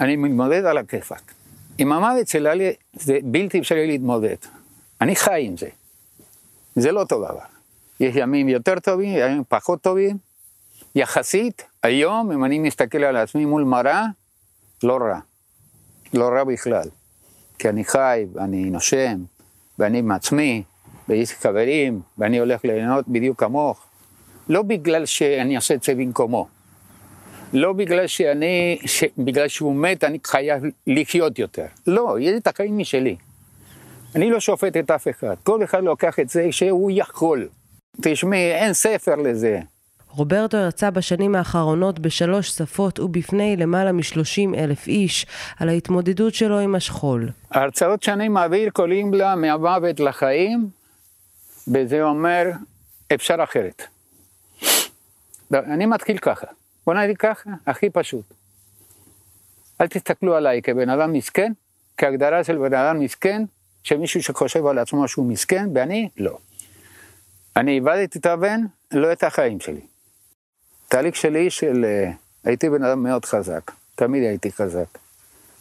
אני 0.00 0.16
מתמודד 0.16 0.64
על 0.64 0.78
הכיפאק. 0.78 1.32
עם 1.78 1.92
המוות 1.92 2.28
שלה 2.28 2.52
זה 2.92 3.18
בלתי 3.22 3.58
אפשרי 3.58 3.86
להתמודד. 3.86 4.36
אני 5.00 5.16
חי 5.16 5.44
עם 5.46 5.56
זה. 5.56 5.68
זה 6.76 6.92
לא 6.92 7.00
אותו 7.00 7.18
דבר. 7.18 7.44
יש 8.00 8.16
ימים 8.16 8.48
יותר 8.48 8.80
טובים, 8.80 9.16
ימים 9.16 9.42
פחות 9.48 9.82
טובים. 9.82 10.16
יחסית, 10.94 11.64
היום, 11.82 12.32
אם 12.32 12.44
אני 12.44 12.58
מסתכל 12.58 13.04
על 13.04 13.16
עצמי 13.16 13.44
מול 13.44 13.64
מראה, 13.64 14.04
לא 14.82 14.96
רע. 14.96 15.18
לא 16.14 16.28
רע 16.28 16.44
בכלל. 16.44 16.88
כי 17.58 17.68
אני 17.68 17.84
חי, 17.84 18.26
ואני 18.34 18.70
נושם, 18.70 19.18
ואני 19.78 19.98
עם 19.98 20.10
עצמי, 20.10 20.62
ויש 21.08 21.32
חברים, 21.32 22.00
ואני 22.18 22.38
הולך 22.38 22.64
ליהנות 22.64 23.08
בדיוק 23.08 23.40
כמוך. 23.40 23.86
לא 24.48 24.62
בגלל 24.62 25.06
שאני 25.06 25.56
עושה 25.56 25.74
את 25.74 25.82
זה 25.82 25.94
במקומו. 25.94 26.48
לא 27.52 27.72
בגלל 27.72 28.06
שאני, 28.06 28.78
ש... 28.86 29.04
בגלל 29.18 29.48
שהוא 29.48 29.74
מת, 29.74 30.04
אני 30.04 30.18
חייב 30.24 30.62
לחיות 30.86 31.38
יותר. 31.38 31.66
לא, 31.86 32.16
יש 32.20 32.34
את 32.36 32.46
החיים 32.46 32.78
משלי. 32.78 33.16
אני 34.14 34.30
לא 34.30 34.40
שופט 34.40 34.76
את 34.76 34.90
אף 34.90 35.08
אחד. 35.08 35.34
כל 35.42 35.64
אחד 35.64 35.82
לוקח 35.82 36.18
את 36.18 36.28
זה 36.28 36.52
שהוא 36.52 36.90
יכול. 36.94 37.48
תשמעי, 38.02 38.52
אין 38.52 38.72
ספר 38.72 39.16
לזה. 39.16 39.60
רוברטו 40.14 40.56
הרצה 40.56 40.90
בשנים 40.90 41.34
האחרונות 41.34 41.98
בשלוש 41.98 42.48
שפות 42.48 43.00
ובפני 43.00 43.56
למעלה 43.56 43.92
מ-30 43.92 44.58
אלף 44.58 44.86
איש 44.86 45.26
על 45.58 45.68
ההתמודדות 45.68 46.34
שלו 46.34 46.58
עם 46.58 46.74
השכול. 46.74 47.28
ההרצאות 47.50 48.02
שאני 48.02 48.28
מעביר 48.28 48.70
קוראים 48.70 49.14
לה 49.14 49.34
מהמוות 49.34 50.00
לחיים, 50.00 50.68
וזה 51.68 52.02
אומר 52.02 52.50
אפשר 53.14 53.36
אחרת. 53.44 53.82
אני 55.54 55.86
מתחיל 55.86 56.18
ככה, 56.18 56.46
בוא 56.86 56.94
נגיד 56.94 57.16
ככה, 57.16 57.50
הכי 57.66 57.90
פשוט. 57.90 58.24
אל 59.80 59.86
תסתכלו 59.86 60.34
עליי 60.34 60.62
כבן 60.62 60.88
אדם 60.88 61.12
מסכן, 61.12 61.52
כהגדרה 61.96 62.44
של 62.44 62.58
בן 62.58 62.74
אדם 62.74 63.00
מסכן, 63.00 63.42
שמישהו 63.82 64.22
שחושב 64.22 64.66
על 64.66 64.78
עצמו 64.78 65.08
שהוא 65.08 65.26
מסכן, 65.26 65.68
ואני 65.74 66.08
לא. 66.18 66.38
אני 67.56 67.74
איבדתי 67.74 68.18
את 68.18 68.26
הבן, 68.26 68.60
לא 68.92 69.12
את 69.12 69.22
החיים 69.24 69.60
שלי. 69.60 69.91
תהליך 70.92 71.16
שלי 71.16 71.50
של... 71.50 71.84
אה, 71.84 72.10
הייתי 72.44 72.70
בן 72.70 72.84
אדם 72.84 73.02
מאוד 73.02 73.24
חזק, 73.24 73.70
תמיד 73.94 74.22
הייתי 74.22 74.52
חזק. 74.52 74.98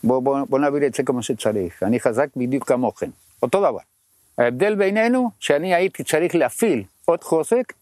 בואו 0.04 0.22
בוא, 0.22 0.40
בוא 0.50 0.60
נעביר 0.60 0.86
את 0.86 0.94
זה 0.94 1.04
כמו 1.04 1.24
שצריך. 1.24 1.84
אני 1.84 2.00
חזק 2.00 2.28
בדיוק 2.36 2.68
כמוכם, 2.68 3.10
אותו 3.44 3.60
דבר. 3.60 3.80
ההבדל 4.38 4.76
בינינו, 4.76 5.30
שאני 5.40 5.76
הייתי 5.76 6.04
צריך 6.04 6.36
להפעיל 6.36 6.84
עוד 7.06 7.24
חוזק, 7.24 7.74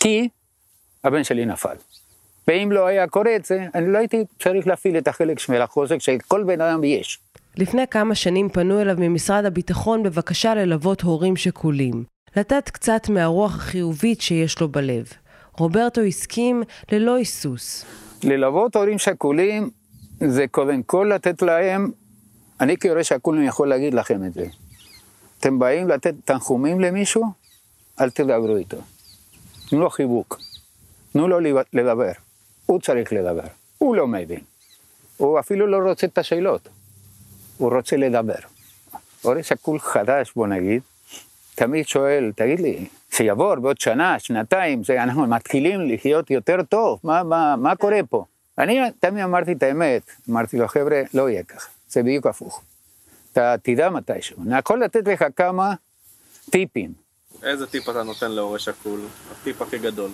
כי 0.00 0.28
הבן 1.04 1.24
שלי 1.24 1.46
נפל. 1.46 1.76
ואם 2.48 2.72
לא 2.72 2.86
היה 2.86 3.06
קורה 3.06 3.36
את 3.36 3.44
זה, 3.44 3.66
אני 3.74 3.92
לא 3.92 3.98
הייתי 3.98 4.24
צריך 4.42 4.66
להפעיל 4.66 4.98
את 4.98 5.08
החלק 5.08 5.38
של 5.38 5.62
החוזק 5.62 5.98
שכל 5.98 6.44
בן 6.44 6.60
אדם 6.60 6.84
יש. 6.84 7.18
לפני 7.56 7.86
כמה 7.90 8.14
שנים 8.14 8.48
פנו 8.48 8.80
אליו 8.80 8.96
ממשרד 8.98 9.44
הביטחון 9.44 10.02
בבקשה 10.02 10.54
ללוות 10.54 11.00
הורים 11.00 11.36
שכולים. 11.36 12.04
לתת 12.36 12.70
קצת 12.70 13.08
מהרוח 13.08 13.56
החיובית 13.56 14.20
שיש 14.20 14.60
לו 14.60 14.68
בלב. 14.68 15.12
רוברטו 15.58 16.00
הסכים 16.00 16.62
ללא 16.92 17.16
היסוס. 17.16 17.84
ללוות 18.22 18.76
הורים 18.76 18.98
שכולים 18.98 19.70
זה 20.20 20.46
קודם 20.50 20.82
כל 20.82 21.10
לתת 21.14 21.42
להם, 21.42 21.90
אני 22.60 22.76
כהורה 22.80 23.04
שכול 23.04 23.42
יכול 23.42 23.68
להגיד 23.68 23.94
לכם 23.94 24.24
את 24.26 24.34
זה. 24.34 24.46
אתם 25.40 25.58
באים 25.58 25.88
לתת 25.88 26.14
תנחומים 26.24 26.80
למישהו, 26.80 27.24
אל 28.00 28.10
תדברו 28.10 28.56
איתו. 28.56 28.76
תנו 29.70 29.80
לו 29.80 29.90
חיבוק, 29.90 30.40
תנו 31.12 31.28
לו 31.28 31.40
לדבר. 31.72 32.12
הוא 32.66 32.80
צריך 32.80 33.12
לדבר, 33.12 33.46
הוא 33.78 33.96
לא 33.96 34.06
מבין. 34.06 34.40
הוא 35.16 35.40
אפילו 35.40 35.66
לא 35.66 35.90
רוצה 35.90 36.06
את 36.06 36.18
השאלות, 36.18 36.68
הוא 37.56 37.74
רוצה 37.74 37.96
לדבר. 37.96 38.38
הורה 39.22 39.42
שכול 39.42 39.78
חדש, 39.78 40.32
בוא 40.36 40.46
נגיד, 40.46 40.82
תמיד 41.56 41.88
שואל, 41.88 42.32
תגיד 42.36 42.60
לי, 42.60 42.86
שיעבור 43.10 43.54
בעוד 43.54 43.80
שנה, 43.80 44.18
שנתיים, 44.18 44.84
זה, 44.84 45.02
אנחנו 45.02 45.26
מתחילים 45.26 45.80
לחיות 45.80 46.30
יותר 46.30 46.62
טוב, 46.62 47.00
מה, 47.04 47.22
מה, 47.22 47.56
מה 47.56 47.76
קורה 47.76 48.00
פה? 48.10 48.24
אני 48.58 48.80
תמיד 49.00 49.24
אמרתי 49.24 49.52
את 49.52 49.62
האמת, 49.62 50.02
אמרתי 50.30 50.58
לו, 50.58 50.68
חבר'ה, 50.68 51.02
לא 51.14 51.30
יהיה 51.30 51.42
ככה, 51.42 51.68
זה 51.88 52.02
בדיוק 52.02 52.26
הפוך. 52.26 52.62
אתה 53.32 53.54
תדע 53.62 53.90
מתישהו. 53.90 54.36
אני 54.46 54.58
יכול 54.58 54.84
לתת 54.84 55.08
לך 55.08 55.24
כמה 55.36 55.74
טיפים. 56.50 56.92
איזה 57.42 57.66
טיפ 57.66 57.88
אתה 57.88 58.02
נותן 58.02 58.30
להורה 58.30 58.58
שכול? 58.58 59.00
הטיפ 59.32 59.62
הכי 59.62 59.78
גדול. 59.78 60.10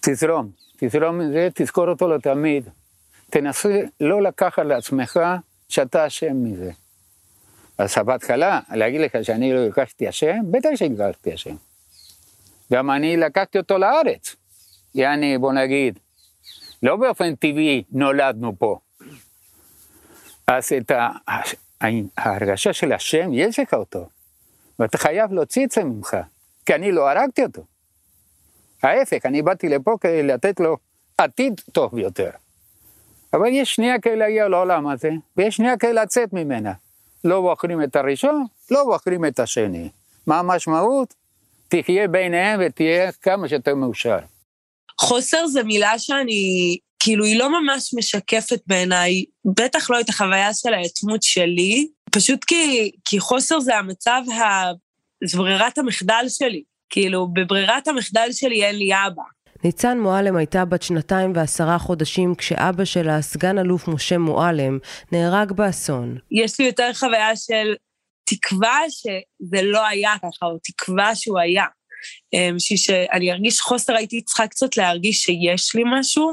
תזרום, 0.00 0.50
תזרום 0.76 1.18
מזה, 1.18 1.48
תזכור 1.54 1.88
אותו 1.88 2.08
לתמיד. 2.08 2.68
תנסה 3.30 3.80
לא 4.00 4.22
לקחת 4.22 4.62
לעצמך 4.64 5.20
שאתה 5.68 6.06
אשם 6.06 6.44
מזה. 6.44 6.70
אז 7.78 7.98
בהתחלה, 8.06 8.60
להגיד 8.72 9.00
לך 9.00 9.24
שאני 9.24 9.52
לא 9.52 9.66
לקחתי 9.66 10.08
אשם? 10.08 10.36
בטח 10.50 10.68
שלקחתי 10.74 11.34
אשם. 11.34 11.56
גם 12.72 12.90
אני 12.90 13.16
לקחתי 13.16 13.58
אותו 13.58 13.78
לארץ. 13.78 14.36
יעני, 14.94 15.38
בוא 15.38 15.52
נגיד, 15.52 15.98
לא 16.82 16.96
באופן 16.96 17.34
טבעי 17.34 17.84
נולדנו 17.92 18.58
פה. 18.58 18.78
אז 20.46 20.72
את 20.72 20.92
ההרגשה 22.18 22.72
של 22.72 22.92
השם, 22.92 23.30
יש 23.32 23.58
לך 23.58 23.74
אותו. 23.74 24.08
ואתה 24.78 24.98
חייב 24.98 25.32
להוציא 25.32 25.66
את 25.66 25.70
זה 25.70 25.84
ממך, 25.84 26.16
כי 26.66 26.74
אני 26.74 26.92
לא 26.92 27.10
הרגתי 27.10 27.42
אותו. 27.42 27.64
ההפך, 28.82 29.26
אני 29.26 29.42
באתי 29.42 29.68
לפה 29.68 29.96
כדי 30.00 30.22
לתת 30.22 30.60
לו 30.60 30.76
עתיד 31.18 31.60
טוב 31.72 31.98
יותר. 31.98 32.30
אבל 33.32 33.46
יש 33.52 33.74
שנייה 33.74 34.00
כאלה 34.00 34.16
להגיע 34.16 34.48
לעולם 34.48 34.86
הזה, 34.86 35.10
ויש 35.36 35.56
שנייה 35.56 35.76
כאלה 35.76 36.02
לצאת 36.02 36.32
ממנה. 36.32 36.72
לא 37.26 37.40
בוחרים 37.40 37.82
את 37.82 37.96
הראשון, 37.96 38.46
לא 38.70 38.84
בוחרים 38.84 39.24
את 39.24 39.40
השני. 39.40 39.88
מה 40.26 40.38
המשמעות? 40.38 41.14
תחיה 41.68 42.08
ביניהם 42.08 42.60
ותהיה 42.66 43.12
כמה 43.12 43.48
שיותר 43.48 43.74
מאושר. 43.74 44.18
חוסר 45.00 45.46
זה 45.46 45.62
מילה 45.62 45.98
שאני, 45.98 46.76
כאילו, 46.98 47.24
היא 47.24 47.38
לא 47.38 47.60
ממש 47.60 47.94
משקפת 47.94 48.60
בעיניי, 48.66 49.24
בטח 49.44 49.90
לא 49.90 50.00
את 50.00 50.08
החוויה 50.08 50.54
של 50.54 50.74
היתמות 50.74 51.22
שלי, 51.22 51.88
פשוט 52.10 52.44
כי, 52.44 52.90
כי 53.04 53.20
חוסר 53.20 53.60
זה 53.60 53.76
המצב, 53.76 54.22
ה... 54.32 54.72
זו 55.24 55.38
ברירת 55.38 55.78
המחדל 55.78 56.24
שלי. 56.28 56.62
כאילו, 56.90 57.28
בברירת 57.32 57.88
המחדל 57.88 58.28
שלי 58.32 58.64
אין 58.64 58.76
לי 58.76 58.90
אבא. 59.06 59.22
ניצן 59.64 59.98
מועלם 59.98 60.36
הייתה 60.36 60.64
בת 60.64 60.82
שנתיים 60.82 61.32
ועשרה 61.34 61.78
חודשים 61.78 62.34
כשאבא 62.34 62.84
שלה, 62.84 63.22
סגן 63.22 63.58
אלוף 63.58 63.88
משה 63.88 64.18
מועלם, 64.18 64.78
נהרג 65.12 65.52
באסון. 65.52 66.18
יש 66.30 66.60
לי 66.60 66.66
יותר 66.66 66.90
חוויה 66.94 67.36
של 67.36 67.74
תקווה 68.24 68.80
שזה 68.90 69.62
לא 69.62 69.86
היה 69.86 70.14
ככה, 70.18 70.46
או 70.46 70.58
תקווה 70.64 71.14
שהוא 71.14 71.38
היה. 71.38 71.64
בשביל 72.54 72.78
שאני 72.78 73.32
ארגיש 73.32 73.60
חוסר, 73.60 73.96
הייתי 73.96 74.22
צריכה 74.22 74.46
קצת 74.46 74.76
להרגיש 74.76 75.22
שיש 75.22 75.74
לי 75.74 75.82
משהו, 75.86 76.32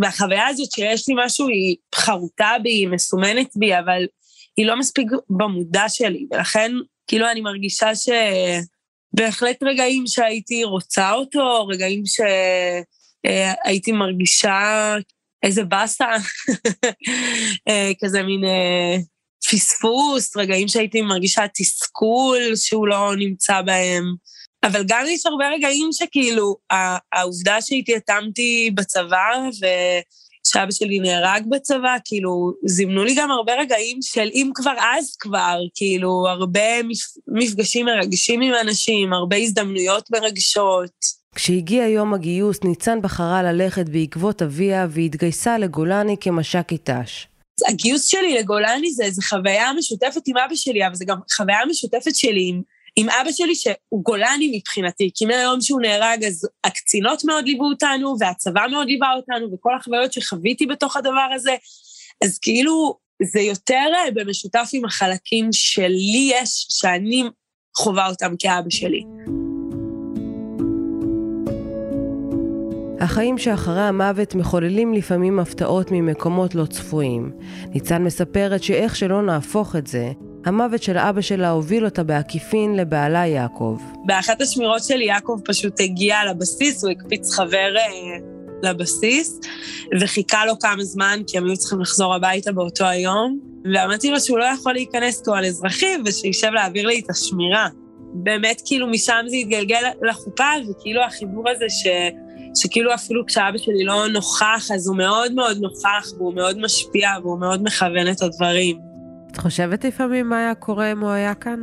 והחוויה 0.00 0.46
הזאת 0.46 0.72
שיש 0.72 1.08
לי 1.08 1.14
משהו 1.24 1.48
היא 1.48 1.76
חרוטה 1.94 2.50
בי, 2.62 2.70
היא 2.70 2.88
מסומנת 2.88 3.50
בי, 3.56 3.78
אבל 3.78 4.06
היא 4.56 4.66
לא 4.66 4.78
מספיק 4.78 5.06
במודע 5.30 5.88
שלי, 5.88 6.26
ולכן 6.30 6.72
כאילו 7.06 7.30
אני 7.30 7.40
מרגישה 7.40 7.94
ש... 7.94 8.08
בהחלט 9.12 9.62
רגעים 9.62 10.04
שהייתי 10.06 10.64
רוצה 10.64 11.12
אותו, 11.12 11.66
רגעים 11.66 12.02
שהייתי 13.26 13.92
מרגישה 13.92 14.94
איזה 15.42 15.64
באסה, 15.64 16.08
אה, 17.68 17.90
כזה 18.04 18.22
מין 18.22 18.44
אה, 18.44 18.96
פספוס, 19.50 20.36
רגעים 20.36 20.68
שהייתי 20.68 21.02
מרגישה 21.02 21.42
תסכול 21.54 22.38
שהוא 22.56 22.88
לא 22.88 23.16
נמצא 23.16 23.62
בהם. 23.62 24.04
אבל 24.64 24.84
גם 24.88 25.04
יש 25.08 25.26
הרבה 25.26 25.48
רגעים 25.48 25.88
שכאילו, 25.92 26.56
העובדה 27.12 27.60
שהתייתמתי 27.60 28.70
בצבא, 28.74 29.32
ו... 29.62 29.66
שאבא 30.46 30.70
שלי 30.70 30.98
נהרג 30.98 31.44
בצבא, 31.48 31.96
כאילו, 32.04 32.52
זימנו 32.66 33.04
לי 33.04 33.14
גם 33.14 33.30
הרבה 33.30 33.52
רגעים 33.60 33.98
של 34.02 34.28
אם 34.34 34.50
כבר 34.54 34.74
אז 34.96 35.16
כבר, 35.20 35.58
כאילו, 35.74 36.24
הרבה 36.28 36.82
מפגשים 37.28 37.86
מרגשים 37.86 38.40
עם 38.40 38.52
אנשים, 38.60 39.12
הרבה 39.12 39.36
הזדמנויות 39.36 40.10
מרגשות. 40.10 41.20
כשהגיע 41.34 41.86
יום 41.86 42.14
הגיוס, 42.14 42.58
ניצן 42.64 43.02
בחרה 43.02 43.42
ללכת 43.42 43.88
בעקבות 43.88 44.42
אביה 44.42 44.86
והתגייסה 44.90 45.58
לגולני 45.58 46.16
כמש"קית 46.20 46.90
ת"ש. 46.90 47.26
הגיוס 47.68 48.06
שלי 48.06 48.34
לגולני 48.34 48.92
זה 48.92 49.04
איזו 49.04 49.22
חוויה 49.22 49.72
משותפת 49.72 50.22
עם 50.26 50.36
אבא 50.36 50.54
שלי, 50.54 50.86
אבל 50.86 50.94
זו 50.94 51.04
גם 51.04 51.16
חוויה 51.36 51.58
משותפת 51.70 52.14
שלי 52.14 52.48
עם 52.48 52.62
עם 53.00 53.08
אבא 53.08 53.32
שלי 53.32 53.54
שהוא 53.54 54.04
גולני 54.04 54.52
מבחינתי, 54.56 55.10
כי 55.14 55.26
מהיום 55.26 55.60
שהוא 55.60 55.80
נהרג 55.80 56.24
אז 56.24 56.48
הקצינות 56.64 57.24
מאוד 57.24 57.46
ליוו 57.46 57.64
אותנו, 57.64 58.14
והצבא 58.20 58.66
מאוד 58.70 58.86
ליווה 58.86 59.12
אותנו, 59.16 59.52
וכל 59.54 59.74
החוויות 59.74 60.12
שחוויתי 60.12 60.66
בתוך 60.66 60.96
הדבר 60.96 61.28
הזה, 61.34 61.54
אז 62.24 62.38
כאילו 62.38 62.96
זה 63.22 63.40
יותר 63.40 63.86
אה, 63.94 64.10
במשותף 64.14 64.70
עם 64.72 64.84
החלקים 64.84 65.48
שלי 65.52 66.30
יש, 66.32 66.66
שאני 66.70 67.24
חווה 67.76 68.08
אותם 68.08 68.34
כאבא 68.38 68.70
שלי. 68.70 69.02
החיים 73.00 73.38
שאחרי 73.38 73.82
המוות 73.82 74.34
מחוללים 74.34 74.94
לפעמים 74.94 75.38
הפתעות 75.38 75.88
ממקומות 75.90 76.54
לא 76.54 76.66
צפויים. 76.66 77.32
ניצן 77.68 78.04
מספרת 78.04 78.62
שאיך 78.62 78.96
שלא 78.96 79.22
נהפוך 79.22 79.76
את 79.76 79.86
זה, 79.86 80.12
המוות 80.44 80.82
של 80.82 80.98
אבא 80.98 81.20
שלה 81.20 81.50
הוביל 81.50 81.84
אותה 81.84 82.02
בעקיפין 82.02 82.76
לבעלה 82.76 83.26
יעקב. 83.26 83.78
באחת 84.06 84.40
השמירות 84.40 84.84
שלי 84.84 85.04
יעקב 85.04 85.40
פשוט 85.44 85.80
הגיע 85.80 86.16
לבסיס, 86.30 86.84
הוא 86.84 86.92
הקפיץ 86.92 87.32
חבר 87.34 87.76
אה, 87.76 88.18
לבסיס, 88.62 89.40
וחיכה 90.00 90.46
לו 90.46 90.58
כמה 90.58 90.84
זמן, 90.84 91.20
כי 91.26 91.38
הם 91.38 91.46
היו 91.46 91.56
צריכים 91.56 91.80
לחזור 91.80 92.14
הביתה 92.14 92.52
באותו 92.52 92.84
היום, 92.84 93.38
ואמרתי 93.74 94.10
לו 94.10 94.20
שהוא 94.20 94.38
לא 94.38 94.44
יכול 94.44 94.72
להיכנס 94.72 95.22
פה 95.24 95.38
על 95.38 95.44
אזרחי, 95.44 95.96
ושישב 96.04 96.50
להעביר 96.54 96.86
לי 96.86 97.00
את 97.00 97.10
השמירה. 97.10 97.68
באמת, 98.14 98.62
כאילו, 98.64 98.86
משם 98.86 99.24
זה 99.26 99.36
התגלגל 99.36 99.82
לחופה, 100.08 100.50
וכאילו 100.70 101.02
החיבור 101.02 101.50
הזה 101.50 101.64
ש... 101.68 101.86
שכאילו 102.54 102.94
אפילו 102.94 103.26
כשאבא 103.26 103.58
שלי 103.58 103.84
לא 103.84 104.08
נוכח, 104.08 104.68
אז 104.74 104.86
הוא 104.86 104.96
מאוד 104.96 105.32
מאוד 105.32 105.58
נוכח, 105.60 106.12
והוא 106.16 106.34
מאוד 106.34 106.58
משפיע, 106.58 107.08
והוא 107.22 107.40
מאוד 107.40 107.62
מכוון 107.62 108.08
את 108.10 108.22
הדברים. 108.22 108.89
את 109.32 109.36
חושבת 109.38 109.84
לפעמים 109.84 110.28
מה 110.28 110.38
היה 110.38 110.54
קורה 110.54 110.92
אם 110.92 111.00
הוא 111.00 111.10
היה 111.10 111.34
כאן? 111.34 111.62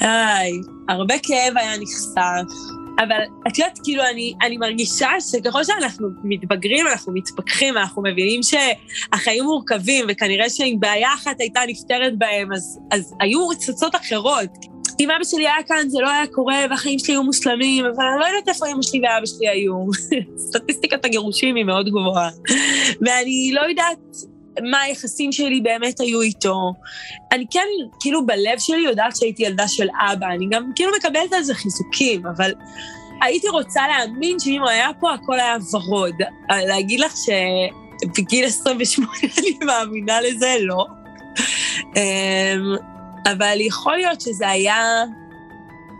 היי, 0.00 0.52
הרבה 0.88 1.14
כאב 1.22 1.56
היה 1.56 1.72
נחשף. 1.80 2.76
אבל 2.98 3.16
את 3.48 3.58
יודעת, 3.58 3.78
כאילו, 3.84 4.02
אני, 4.12 4.34
אני 4.42 4.56
מרגישה 4.56 5.08
שככל 5.20 5.64
שאנחנו 5.64 6.08
מתבגרים, 6.24 6.86
אנחנו 6.86 7.12
מתפכחים, 7.12 7.76
אנחנו 7.76 8.02
מבינים 8.02 8.40
שהחיים 8.42 9.44
מורכבים, 9.44 10.06
וכנראה 10.08 10.50
שאם 10.50 10.76
בעיה 10.80 11.14
אחת 11.14 11.40
הייתה 11.40 11.60
נפתרת 11.68 12.18
בהם, 12.18 12.52
אז, 12.52 12.78
אז 12.90 13.14
היו 13.20 13.48
צצות 13.58 13.94
אחרות. 13.94 14.50
אם 15.00 15.10
אבא 15.10 15.24
שלי 15.24 15.46
היה 15.46 15.62
כאן, 15.68 15.88
זה 15.88 15.98
לא 16.00 16.10
היה 16.10 16.26
קורה, 16.26 16.56
והחיים 16.70 16.98
שלי 16.98 17.14
היו 17.14 17.22
מושלמים, 17.22 17.84
אבל 17.84 18.04
אני 18.04 18.20
לא 18.20 18.24
יודעת 18.24 18.48
איפה 18.48 18.66
אמא 18.66 18.82
שלי 18.82 19.00
ואבא 19.00 19.26
שלי 19.26 19.48
היו. 19.48 19.86
סטטיסטיקת 20.48 21.04
הגירושים 21.04 21.56
היא 21.56 21.64
מאוד 21.64 21.88
גבוהה. 21.88 22.30
ואני 23.00 23.50
לא 23.54 23.60
יודעת 23.60 23.98
מה 24.62 24.80
היחסים 24.80 25.32
שלי 25.32 25.60
באמת 25.60 26.00
היו 26.00 26.20
איתו. 26.20 26.72
אני 27.32 27.44
כן, 27.50 27.66
כאילו, 28.00 28.26
בלב 28.26 28.58
שלי 28.58 28.80
יודעת 28.80 29.16
שהייתי 29.16 29.42
ילדה 29.42 29.68
של 29.68 29.88
אבא, 30.12 30.26
אני 30.26 30.46
גם 30.50 30.70
כאילו 30.74 30.92
מקבלת 30.96 31.32
על 31.32 31.42
זה 31.42 31.54
חיזוקים, 31.54 32.26
אבל 32.26 32.52
הייתי 33.22 33.48
רוצה 33.48 33.80
להאמין 33.88 34.38
שאם 34.38 34.60
הוא 34.60 34.68
היה 34.68 34.88
פה, 35.00 35.14
הכל 35.14 35.40
היה 35.40 35.56
ורוד. 35.72 36.14
להגיד 36.50 37.00
לך 37.00 37.14
שבגיל 37.16 38.44
28 38.44 39.10
אני 39.38 39.58
מאמינה 39.64 40.20
לזה, 40.20 40.56
לא. 40.60 40.86
אמ, 41.96 42.76
אבל 43.32 43.58
יכול 43.60 43.96
להיות 43.96 44.20
שזה 44.20 44.48
היה 44.48 45.04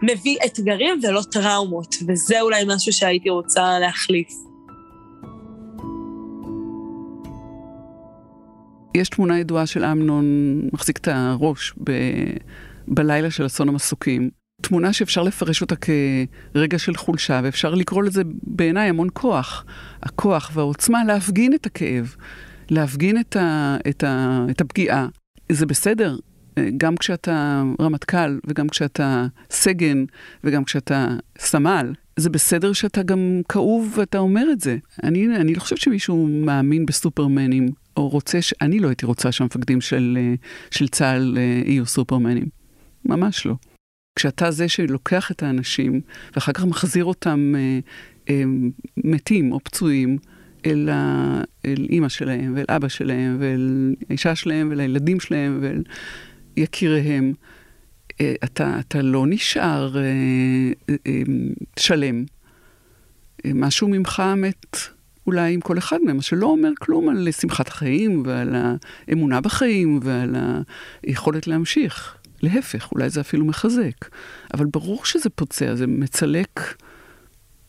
מביא 0.03 0.37
אתגרים 0.47 1.01
ולא 1.03 1.23
טראומות, 1.33 1.95
וזה 2.09 2.41
אולי 2.41 2.65
משהו 2.67 2.93
שהייתי 2.93 3.31
רוצה 3.31 3.79
להחליף. 3.79 4.46
יש 8.97 9.09
תמונה 9.09 9.39
ידועה 9.39 9.67
של 9.67 9.85
אמנון 9.85 10.25
מחזיק 10.73 10.99
את 10.99 11.09
הראש 11.09 11.75
ב... 11.85 11.93
בלילה 12.89 13.31
של 13.31 13.47
אסון 13.47 13.69
המסוקים. 13.69 14.31
תמונה 14.63 14.93
שאפשר 14.93 15.23
לפרש 15.23 15.63
אותה 15.63 15.75
כרגע 15.77 16.79
של 16.79 16.95
חולשה, 16.95 17.41
ואפשר 17.45 17.75
לקרוא 17.75 18.03
לזה 18.03 18.23
בעיניי 18.43 18.89
המון 18.89 19.09
כוח. 19.13 19.65
הכוח 20.03 20.51
והעוצמה 20.55 21.05
להפגין 21.05 21.55
את 21.55 21.67
הכאב, 21.67 22.17
להפגין 22.71 23.21
את, 23.21 23.37
ה... 23.37 23.77
את, 23.89 24.05
ה... 24.05 24.47
את 24.51 24.61
הפגיעה. 24.61 25.09
זה 25.53 25.67
בסדר, 25.67 26.17
גם 26.77 26.97
כשאתה 26.97 27.63
רמטכ"ל, 27.81 28.39
וגם 28.47 28.69
כשאתה 28.69 29.27
סגן, 29.51 30.05
וגם 30.45 30.65
כשאתה 30.65 31.09
סמל, 31.39 31.93
זה 32.17 32.31
בסדר 32.31 32.73
שאתה 32.73 33.03
גם 33.03 33.41
כאוב 33.49 33.95
ואתה 33.97 34.19
אומר 34.19 34.47
את 34.53 34.61
זה. 34.61 34.77
אני, 35.03 35.37
אני 35.37 35.55
לא 35.55 35.61
חושבת 35.61 35.79
שמישהו 35.79 36.29
מאמין 36.29 36.87
בסופרמנים, 36.87 37.69
או 37.97 38.09
רוצה, 38.09 38.43
ש... 38.43 38.55
אני 38.61 38.79
לא 38.79 38.89
הייתי 38.89 39.07
רוצה 39.07 39.33
שהמפקדים 39.33 39.81
של, 39.81 40.19
אה, 40.21 40.35
של 40.71 40.89
צה"ל 40.89 41.39
אה, 41.39 41.63
יהיו 41.67 41.87
סופרמנים. 41.87 42.47
ממש 43.05 43.47
לא. 43.47 43.55
כשאתה 44.17 44.51
זה 44.51 44.69
שלוקח 44.69 45.31
את 45.31 45.43
האנשים, 45.43 46.01
ואחר 46.35 46.53
כך 46.53 46.65
מחזיר 46.65 47.05
אותם 47.05 47.55
אה, 47.57 47.79
אה, 48.29 48.43
מתים 48.97 49.53
או 49.53 49.61
פצועים, 49.61 50.19
אל, 50.67 50.89
ה... 50.93 51.41
אל 51.65 51.87
אימא 51.91 52.09
שלהם, 52.09 52.53
ואל 52.57 52.65
אבא 52.69 52.89
שלהם, 52.89 53.37
ואל 53.41 53.95
האישה 54.11 54.35
שלהם, 54.35 54.69
ולילדים 54.71 55.21
שלהם, 55.21 55.59
ואל 55.63 55.83
יקיריהם, 56.57 57.33
אה, 58.21 58.35
אתה, 58.45 58.81
אתה 58.81 59.03
לא 59.03 59.27
נשאר 59.27 59.97
אה, 59.97 60.97
אה, 61.07 61.23
שלם. 61.79 62.25
משהו 63.55 63.89
ממך 63.89 64.23
מת 64.37 64.77
אולי 65.27 65.55
עם 65.55 65.61
כל 65.61 65.79
אחד 65.79 65.99
מהם, 66.05 66.17
מה 66.17 66.23
שלא 66.23 66.47
אומר 66.47 66.71
כלום 66.81 67.09
על 67.09 67.29
שמחת 67.33 67.69
החיים 67.69 68.23
ועל 68.27 68.57
האמונה 69.09 69.41
בחיים 69.41 70.01
ועל 70.03 70.37
היכולת 71.03 71.47
להמשיך. 71.47 72.17
להפך, 72.43 72.93
אולי 72.93 73.11
זה 73.11 73.21
אפילו 73.21 73.45
מחזק. 73.45 74.09
אבל 74.55 74.67
ברור 74.67 75.05
שזה 75.05 75.31
פוצע, 75.31 75.75
זה 75.75 75.87
מצלק 75.87 76.75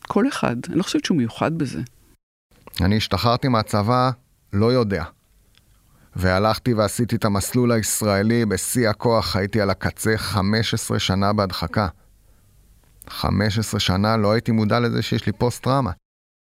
כל 0.07 0.27
אחד. 0.27 0.55
אני 0.69 0.77
לא 0.77 0.83
חושבת 0.83 1.05
שהוא 1.05 1.17
מיוחד 1.17 1.57
בזה. 1.57 1.81
אני 2.81 2.97
השתחררתי 2.97 3.47
מהצבא, 3.47 4.11
לא 4.53 4.73
יודע. 4.73 5.03
והלכתי 6.15 6.73
ועשיתי 6.73 7.15
את 7.15 7.25
המסלול 7.25 7.71
הישראלי 7.71 8.45
בשיא 8.45 8.89
הכוח, 8.89 9.35
הייתי 9.35 9.61
על 9.61 9.69
הקצה 9.69 10.17
15 10.17 10.99
שנה 10.99 11.33
בהדחקה. 11.33 11.87
15 13.09 13.79
שנה 13.79 14.17
לא 14.17 14.31
הייתי 14.31 14.51
מודע 14.51 14.79
לזה 14.79 15.01
שיש 15.01 15.25
לי 15.25 15.31
פוסט-טראומה. 15.31 15.91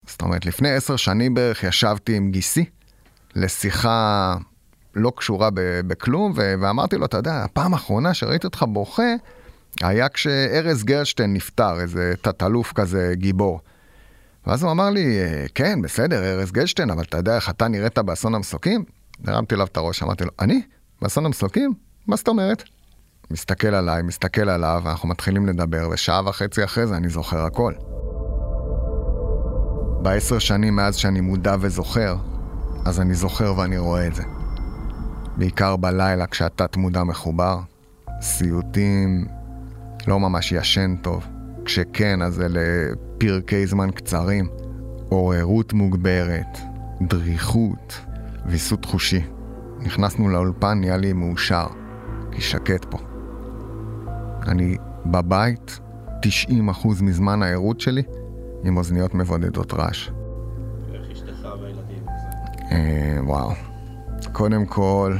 זאת 0.06 0.22
אומרת, 0.22 0.46
לפני 0.46 0.70
עשר 0.70 0.96
שנים 0.96 1.34
בערך 1.34 1.64
ישבתי 1.64 2.16
עם 2.16 2.30
גיסי 2.30 2.64
לשיחה 3.34 4.34
לא 4.94 5.12
קשורה 5.16 5.48
בכלום, 5.86 6.32
ואמרתי 6.36 6.96
לו, 6.96 7.06
אתה 7.06 7.16
יודע, 7.16 7.44
הפעם 7.44 7.74
האחרונה 7.74 8.14
שראיתי 8.14 8.46
אותך 8.46 8.64
בוכה, 8.68 9.12
היה 9.82 10.08
כשארז 10.08 10.84
גרשטיין 10.84 11.34
נפטר, 11.34 11.80
איזה 11.80 12.14
תת-אלוף 12.22 12.72
כזה 12.72 13.12
גיבור. 13.14 13.60
ואז 14.46 14.62
הוא 14.62 14.70
אמר 14.70 14.90
לי, 14.90 15.18
כן, 15.54 15.82
בסדר, 15.82 16.24
ארז 16.24 16.52
גרשטיין, 16.52 16.90
אבל 16.90 17.02
אתה 17.02 17.16
יודע 17.16 17.36
איך 17.36 17.50
אתה 17.50 17.68
נראית 17.68 17.98
באסון 17.98 18.34
המסוקים? 18.34 18.84
הרמתי 19.26 19.54
אליו 19.54 19.66
את 19.66 19.76
הראש, 19.76 20.02
אמרתי 20.02 20.24
לו, 20.24 20.30
אני? 20.40 20.62
באסון 21.02 21.26
המסוקים? 21.26 21.74
מה 22.06 22.16
זאת 22.16 22.28
אומרת? 22.28 22.62
מסתכל 23.30 23.74
עליי, 23.74 24.02
מסתכל 24.02 24.48
עליו, 24.48 24.82
אנחנו 24.86 25.08
מתחילים 25.08 25.46
לדבר, 25.46 25.88
ושעה 25.92 26.28
וחצי 26.28 26.64
אחרי 26.64 26.86
זה 26.86 26.96
אני 26.96 27.08
זוכר 27.08 27.44
הכל. 27.44 27.72
בעשר 30.04 30.38
שנים 30.38 30.76
מאז 30.76 30.96
שאני 30.96 31.20
מודע 31.20 31.56
וזוכר, 31.60 32.16
אז 32.84 33.00
אני 33.00 33.14
זוכר 33.14 33.54
ואני 33.58 33.78
רואה 33.78 34.06
את 34.06 34.14
זה. 34.14 34.22
בעיקר 35.36 35.76
בלילה 35.76 36.26
כשהתת 36.26 36.76
מודע 36.76 37.04
מחובר, 37.04 37.58
סיוטים, 38.20 39.26
לא 40.06 40.20
ממש 40.20 40.52
ישן 40.52 40.96
טוב. 41.02 41.26
כשכן, 41.64 42.22
אז 42.22 42.40
אלה 42.40 42.60
פרקי 43.18 43.66
זמן 43.66 43.90
קצרים, 43.90 44.48
עוררות 45.08 45.72
מוגברת, 45.72 46.58
דריכות, 47.02 48.00
ויסות 48.46 48.84
חושי. 48.84 49.24
נכנסנו 49.80 50.28
לאולפן, 50.28 50.80
נהיה 50.80 50.96
לי 50.96 51.12
מאושר, 51.12 51.66
כי 52.32 52.40
שקט 52.40 52.84
פה. 52.84 52.98
אני 54.46 54.76
בבית, 55.06 55.80
90% 56.22 57.02
מזמן 57.02 57.42
הערות 57.42 57.80
שלי, 57.80 58.02
עם 58.64 58.76
אוזניות 58.76 59.14
מבודדות 59.14 59.74
רעש. 59.74 60.10
אה, 62.72 63.18
וואו. 63.26 63.52
קודם 64.32 64.66
כל, 64.66 65.16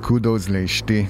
קודוז 0.00 0.48
לאשתי, 0.48 1.06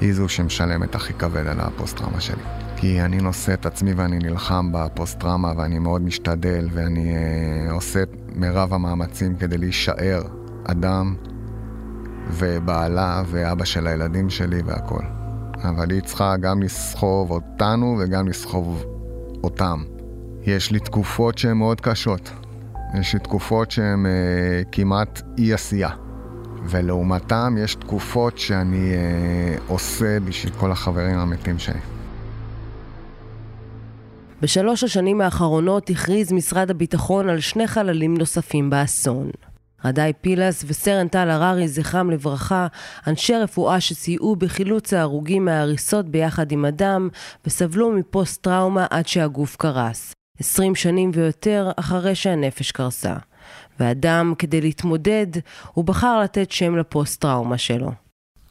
היא 0.00 0.14
זו 0.14 0.28
שמשלמת 0.28 0.94
הכי 0.94 1.12
כבד 1.12 1.46
על 1.46 1.60
הפוסט-טראומה 1.60 2.20
שלי. 2.20 2.42
כי 2.76 3.00
אני 3.00 3.16
נושא 3.16 3.54
את 3.54 3.66
עצמי 3.66 3.92
ואני 3.92 4.18
נלחם 4.18 4.70
בפוסט-טראומה 4.72 5.52
ואני 5.56 5.78
מאוד 5.78 6.02
משתדל 6.02 6.68
ואני 6.72 7.14
אה, 7.14 7.72
עושה 7.72 8.02
את 8.02 8.16
מירב 8.34 8.74
המאמצים 8.74 9.36
כדי 9.36 9.58
להישאר 9.58 10.22
אדם 10.64 11.14
ובעלה 12.30 13.22
ואבא 13.26 13.64
של 13.64 13.86
הילדים 13.86 14.30
שלי 14.30 14.62
והכל. 14.62 15.02
אבל 15.62 15.90
היא 15.90 16.00
צריכה 16.00 16.36
גם 16.36 16.62
לסחוב 16.62 17.30
אותנו 17.30 17.96
וגם 18.00 18.28
לסחוב 18.28 18.84
אותם. 19.44 19.82
יש 20.46 20.70
לי 20.70 20.80
תקופות 20.80 21.38
שהן 21.38 21.56
מאוד 21.56 21.80
קשות. 21.80 22.30
יש 23.00 23.14
לי 23.14 23.20
תקופות 23.20 23.70
שהן 23.70 24.06
אה, 24.06 24.62
כמעט 24.72 25.22
אי 25.38 25.52
עשייה. 25.52 25.90
ולעומתם 26.64 27.56
יש 27.60 27.74
תקופות 27.74 28.38
שאני 28.38 28.92
אה, 28.94 29.56
עושה 29.66 30.20
בשביל 30.20 30.52
כל 30.52 30.72
החברים 30.72 31.18
המתים 31.18 31.58
שלי. 31.58 31.80
בשלוש 34.42 34.84
השנים 34.84 35.20
האחרונות 35.20 35.90
הכריז 35.90 36.32
משרד 36.32 36.70
הביטחון 36.70 37.28
על 37.28 37.40
שני 37.40 37.66
חללים 37.66 38.16
נוספים 38.16 38.70
באסון. 38.70 39.30
רדאי 39.84 40.12
פילס 40.20 40.64
וסרן 40.66 41.08
טל 41.08 41.30
הררי, 41.30 41.68
זכרם 41.68 42.10
לברכה, 42.10 42.66
אנשי 43.06 43.34
רפואה 43.34 43.80
שסייעו 43.80 44.36
בחילוץ 44.36 44.92
ההרוגים 44.92 45.44
מההריסות 45.44 46.08
ביחד 46.08 46.52
עם 46.52 46.64
אדם, 46.64 47.08
וסבלו 47.46 47.92
מפוסט-טראומה 47.92 48.86
עד 48.90 49.06
שהגוף 49.06 49.56
קרס. 49.56 50.12
עשרים 50.42 50.74
שנים 50.74 51.10
ויותר 51.14 51.70
אחרי 51.76 52.14
שהנפש 52.14 52.70
קרסה. 52.70 53.14
ואדם, 53.80 54.34
כדי 54.38 54.60
להתמודד, 54.60 55.26
הוא 55.72 55.84
בחר 55.84 56.20
לתת 56.20 56.50
שם 56.50 56.76
לפוסט-טראומה 56.76 57.58
שלו. 57.58 57.92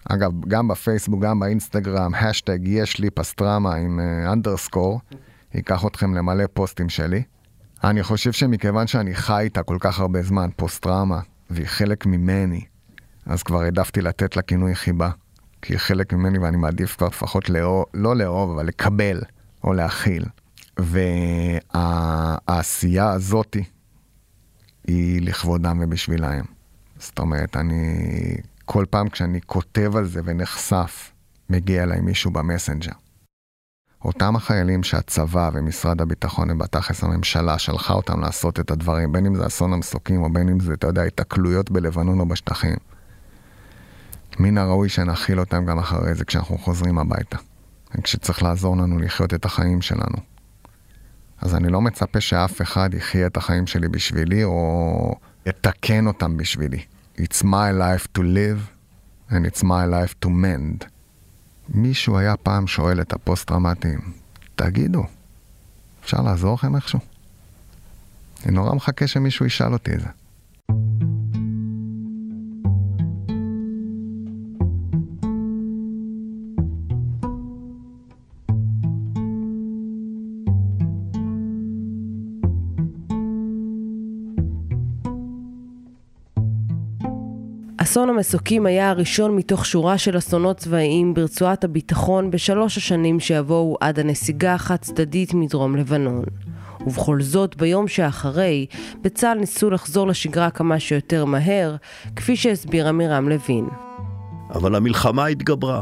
אגב, 0.09 0.31
גם 0.47 0.67
בפייסבוק, 0.67 1.21
גם 1.23 1.39
באינסטגרם, 1.39 2.15
האשטאג 2.15 2.59
יש 2.67 2.99
לי 2.99 3.09
פסטרמה 3.09 3.75
עם 3.75 3.99
underscore, 4.31 4.99
אה, 5.11 5.15
ייקח 5.53 5.85
אתכם 5.85 6.13
למלא 6.13 6.43
פוסטים 6.53 6.89
שלי. 6.89 7.23
אני 7.83 8.03
חושב 8.03 8.31
שמכיוון 8.31 8.87
שאני 8.87 9.15
חי 9.15 9.41
איתה 9.43 9.63
כל 9.63 9.77
כך 9.79 9.99
הרבה 9.99 10.21
זמן, 10.21 10.49
פוסט-טראומה, 10.55 11.19
והיא 11.49 11.67
חלק 11.67 12.05
ממני, 12.05 12.61
אז 13.25 13.43
כבר 13.43 13.61
העדפתי 13.61 14.01
לתת 14.01 14.35
לה 14.35 14.41
כינוי 14.41 14.75
חיבה. 14.75 15.09
כי 15.61 15.73
היא 15.73 15.79
חלק 15.79 16.13
ממני 16.13 16.37
ואני 16.37 16.57
מעדיף 16.57 16.95
כבר 16.95 17.07
לפחות 17.07 17.49
לא 17.93 18.15
לאהוב, 18.15 18.51
אבל 18.51 18.65
לקבל 18.65 19.21
או 19.63 19.73
להכיל. 19.73 20.25
והעשייה 21.73 23.09
הזאתי 23.09 23.63
היא 24.87 25.21
לכבודם 25.21 25.79
ובשבילהם. 25.83 26.45
זאת 26.99 27.19
אומרת, 27.19 27.57
אני, 27.57 27.93
כל 28.65 28.85
פעם 28.89 29.09
כשאני 29.09 29.41
כותב 29.45 29.95
על 29.95 30.05
זה 30.05 30.21
ונחשף, 30.25 31.11
מגיע 31.49 31.83
אליי 31.83 32.01
מישהו 32.01 32.31
במסנג'ר. 32.31 32.91
אותם 34.05 34.35
החיילים 34.35 34.83
שהצבא 34.83 35.49
ומשרד 35.53 36.01
הביטחון 36.01 36.51
ובתכלס 36.51 37.03
הממשלה 37.03 37.59
שלחה 37.59 37.93
אותם 37.93 38.19
לעשות 38.19 38.59
את 38.59 38.71
הדברים, 38.71 39.11
בין 39.11 39.25
אם 39.25 39.35
זה 39.35 39.47
אסון 39.47 39.73
המסוקים 39.73 40.23
או 40.23 40.33
בין 40.33 40.49
אם 40.49 40.59
זה, 40.59 40.73
אתה 40.73 40.87
יודע, 40.87 41.03
התקלויות 41.03 41.71
בלבנון 41.71 42.19
או 42.19 42.25
בשטחים. 42.25 42.75
מן 44.39 44.57
הראוי 44.57 44.89
שנכיל 44.89 45.39
אותם 45.39 45.65
גם 45.65 45.79
אחרי 45.79 46.15
זה 46.15 46.25
כשאנחנו 46.25 46.57
חוזרים 46.57 46.97
הביתה. 46.97 47.37
כשצריך 48.03 48.43
לעזור 48.43 48.77
לנו 48.77 48.99
לחיות 48.99 49.33
את 49.33 49.45
החיים 49.45 49.81
שלנו. 49.81 50.30
אז 51.41 51.55
אני 51.55 51.69
לא 51.69 51.81
מצפה 51.81 52.21
שאף 52.21 52.61
אחד 52.61 52.89
יחיה 52.93 53.27
את 53.27 53.37
החיים 53.37 53.67
שלי 53.67 53.87
בשבילי 53.87 54.43
או 54.43 55.15
יתקן 55.45 56.07
אותם 56.07 56.37
בשבילי. 56.37 56.83
It's 57.17 57.43
my 57.43 57.71
life 57.79 58.07
to 58.17 58.21
live 58.21 58.71
and 59.29 59.45
it's 59.45 59.63
my 59.63 59.85
life 59.91 60.25
to 60.25 60.29
mend. 60.29 60.85
מישהו 61.69 62.17
היה 62.17 62.37
פעם 62.37 62.67
שואל 62.67 63.01
את 63.01 63.13
הפוסט-טראומטיים, 63.13 63.99
תגידו, 64.55 65.03
אפשר 66.03 66.21
לעזור 66.21 66.53
לכם 66.53 66.75
איכשהו? 66.75 66.99
אני 68.45 68.53
נורא 68.53 68.75
מחכה 68.75 69.07
שמישהו 69.07 69.45
ישאל 69.45 69.73
אותי 69.73 69.91
את 69.93 69.99
זה. 69.99 70.07
אסון 87.91 88.09
המסוקים 88.09 88.65
היה 88.65 88.89
הראשון 88.89 89.35
מתוך 89.35 89.65
שורה 89.65 89.97
של 89.97 90.17
אסונות 90.17 90.57
צבאיים 90.57 91.13
ברצועת 91.13 91.63
הביטחון 91.63 92.31
בשלוש 92.31 92.77
השנים 92.77 93.19
שיבואו 93.19 93.77
עד 93.81 93.99
הנסיגה 93.99 94.53
החד 94.53 94.75
צדדית 94.75 95.33
מדרום 95.33 95.75
לבנון. 95.75 96.23
ובכל 96.87 97.21
זאת, 97.21 97.55
ביום 97.55 97.87
שאחרי, 97.87 98.65
בצה"ל 99.01 99.37
ניסו 99.37 99.69
לחזור 99.69 100.07
לשגרה 100.07 100.49
כמה 100.49 100.79
שיותר 100.79 101.25
מהר, 101.25 101.75
כפי 102.15 102.35
שהסביר 102.35 102.87
עמירם 102.87 103.29
לוין. 103.29 103.65
אבל 104.53 104.75
המלחמה 104.75 105.25
התגברה, 105.25 105.81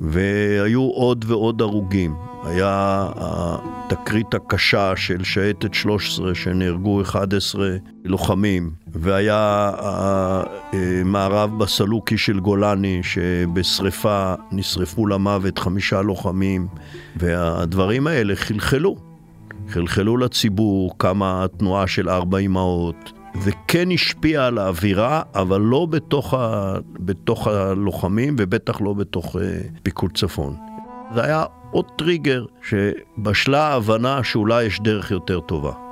והיו 0.00 0.82
עוד 0.82 1.24
ועוד 1.28 1.60
הרוגים. 1.60 2.14
היה 2.44 3.06
התקרית 3.86 4.34
הקשה 4.34 4.92
של 4.96 5.24
שייטת 5.24 5.74
13 5.74 6.34
שנהרגו 6.34 7.02
11 7.02 7.68
לוחמים, 8.04 8.70
והיה 8.86 9.70
המערב 10.72 11.58
בסלוקי 11.58 12.18
של 12.18 12.40
גולני 12.40 13.00
שבשריפה 13.02 14.34
נשרפו 14.52 15.06
למוות 15.06 15.58
חמישה 15.58 16.02
לוחמים, 16.02 16.66
והדברים 17.16 18.06
האלה 18.06 18.36
חלחלו. 18.36 18.96
חלחלו 19.68 20.16
לציבור, 20.16 20.98
כמה 20.98 21.44
התנועה 21.44 21.86
של 21.86 22.08
ארבע 22.08 22.38
אמהות, 22.38 23.12
זה 23.40 23.50
כן 23.68 23.90
השפיע 23.90 24.46
על 24.46 24.58
האווירה, 24.58 25.22
אבל 25.34 25.60
לא 25.60 25.86
בתוך, 25.90 26.34
ה, 26.34 26.74
בתוך 26.92 27.46
הלוחמים 27.46 28.36
ובטח 28.38 28.80
לא 28.80 28.92
בתוך 28.92 29.36
uh, 29.36 29.38
פיקוד 29.82 30.10
צפון. 30.16 30.65
זה 31.14 31.24
היה 31.24 31.44
עוד 31.70 31.84
טריגר 31.96 32.44
שבשלה 32.62 33.62
ההבנה 33.62 34.24
שאולי 34.24 34.64
יש 34.64 34.80
דרך 34.80 35.10
יותר 35.10 35.40
טובה. 35.40 35.85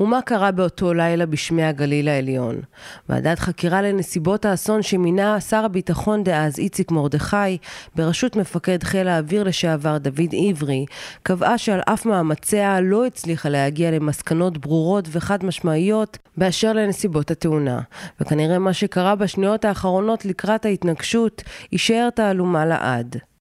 ומה 0.00 0.22
קרה 0.22 0.50
באותו 0.50 0.94
לילה 0.94 1.26
בשמי 1.26 1.62
הגליל 1.62 2.08
העליון? 2.08 2.60
ועדת 3.08 3.38
חקירה 3.38 3.82
לנסיבות 3.82 4.44
האסון 4.44 4.82
שמינה 4.82 5.40
שר 5.40 5.64
הביטחון 5.64 6.24
דאז 6.24 6.58
איציק 6.58 6.90
מרדכי 6.90 7.58
בראשות 7.94 8.36
מפקד 8.36 8.82
חיל 8.82 9.08
האוויר 9.08 9.42
לשעבר 9.42 9.98
דוד 9.98 10.34
עברי 10.48 10.86
קבעה 11.22 11.58
שעל 11.58 11.80
אף 11.80 12.06
מאמציה 12.06 12.80
לא 12.80 13.06
הצליחה 13.06 13.48
להגיע 13.48 13.90
למסקנות 13.90 14.58
ברורות 14.58 15.08
וחד 15.12 15.44
משמעיות 15.44 16.18
באשר 16.36 16.72
לנסיבות 16.72 17.30
התאונה. 17.30 17.80
וכנראה 18.20 18.58
מה 18.58 18.72
שקרה 18.72 19.14
בשניות 19.14 19.64
האחרונות 19.64 20.24
לקראת 20.24 20.64
ההתנגשות 20.64 21.42
יישאר 21.72 22.08
תעלומה 22.10 22.66
לעד. 22.66 23.33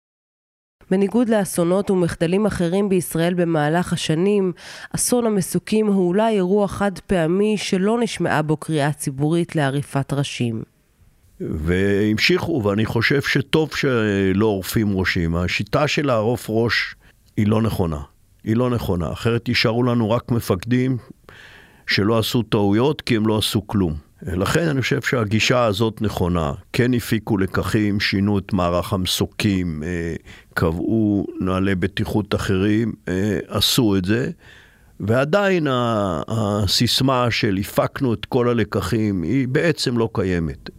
בניגוד 0.91 1.29
לאסונות 1.29 1.91
ומחדלים 1.91 2.45
אחרים 2.45 2.89
בישראל 2.89 3.33
במהלך 3.33 3.93
השנים, 3.93 4.51
אסון 4.95 5.25
המסוקים 5.25 5.87
הוא 5.87 6.07
אולי 6.07 6.35
אירוע 6.35 6.67
חד 6.67 6.99
פעמי 6.99 7.57
שלא 7.57 7.99
נשמעה 8.01 8.41
בו 8.41 8.57
קריאה 8.57 8.93
ציבורית 8.93 9.55
לעריפת 9.55 10.13
ראשים. 10.13 10.63
והמשיכו, 11.39 12.61
ואני 12.65 12.85
חושב 12.85 13.21
שטוב 13.21 13.69
שלא 13.75 14.45
עורפים 14.45 14.97
ראשים. 14.97 15.35
השיטה 15.35 15.87
של 15.87 16.05
לערוף 16.05 16.45
ראש 16.49 16.95
היא 17.37 17.47
לא 17.47 17.61
נכונה. 17.61 17.99
היא 18.43 18.55
לא 18.55 18.69
נכונה. 18.69 19.11
אחרת 19.11 19.47
יישארו 19.47 19.83
לנו 19.83 20.11
רק 20.11 20.31
מפקדים 20.31 20.97
שלא 21.87 22.19
עשו 22.19 22.43
טעויות 22.43 23.01
כי 23.01 23.15
הם 23.15 23.27
לא 23.27 23.37
עשו 23.37 23.67
כלום. 23.67 24.10
לכן 24.27 24.67
אני 24.67 24.81
חושב 24.81 25.01
שהגישה 25.01 25.63
הזאת 25.63 26.01
נכונה. 26.01 26.53
כן 26.73 26.93
הפיקו 26.93 27.37
לקחים, 27.37 27.99
שינו 27.99 28.37
את 28.37 28.53
מערך 28.53 28.93
המסוקים, 28.93 29.83
אה, 29.83 30.15
קבעו 30.53 31.27
נהלי 31.39 31.75
בטיחות 31.75 32.35
אחרים, 32.35 32.93
אה, 33.07 33.39
עשו 33.47 33.95
את 33.95 34.05
זה. 34.05 34.31
ועדיין 34.99 35.67
הסיסמה 36.27 37.31
של 37.31 37.57
הפקנו 37.57 38.13
את 38.13 38.25
כל 38.25 38.49
הלקחים 38.49 39.23
היא 39.23 39.47
בעצם 39.47 39.97
לא 39.97 40.09
קיימת. 40.13 40.69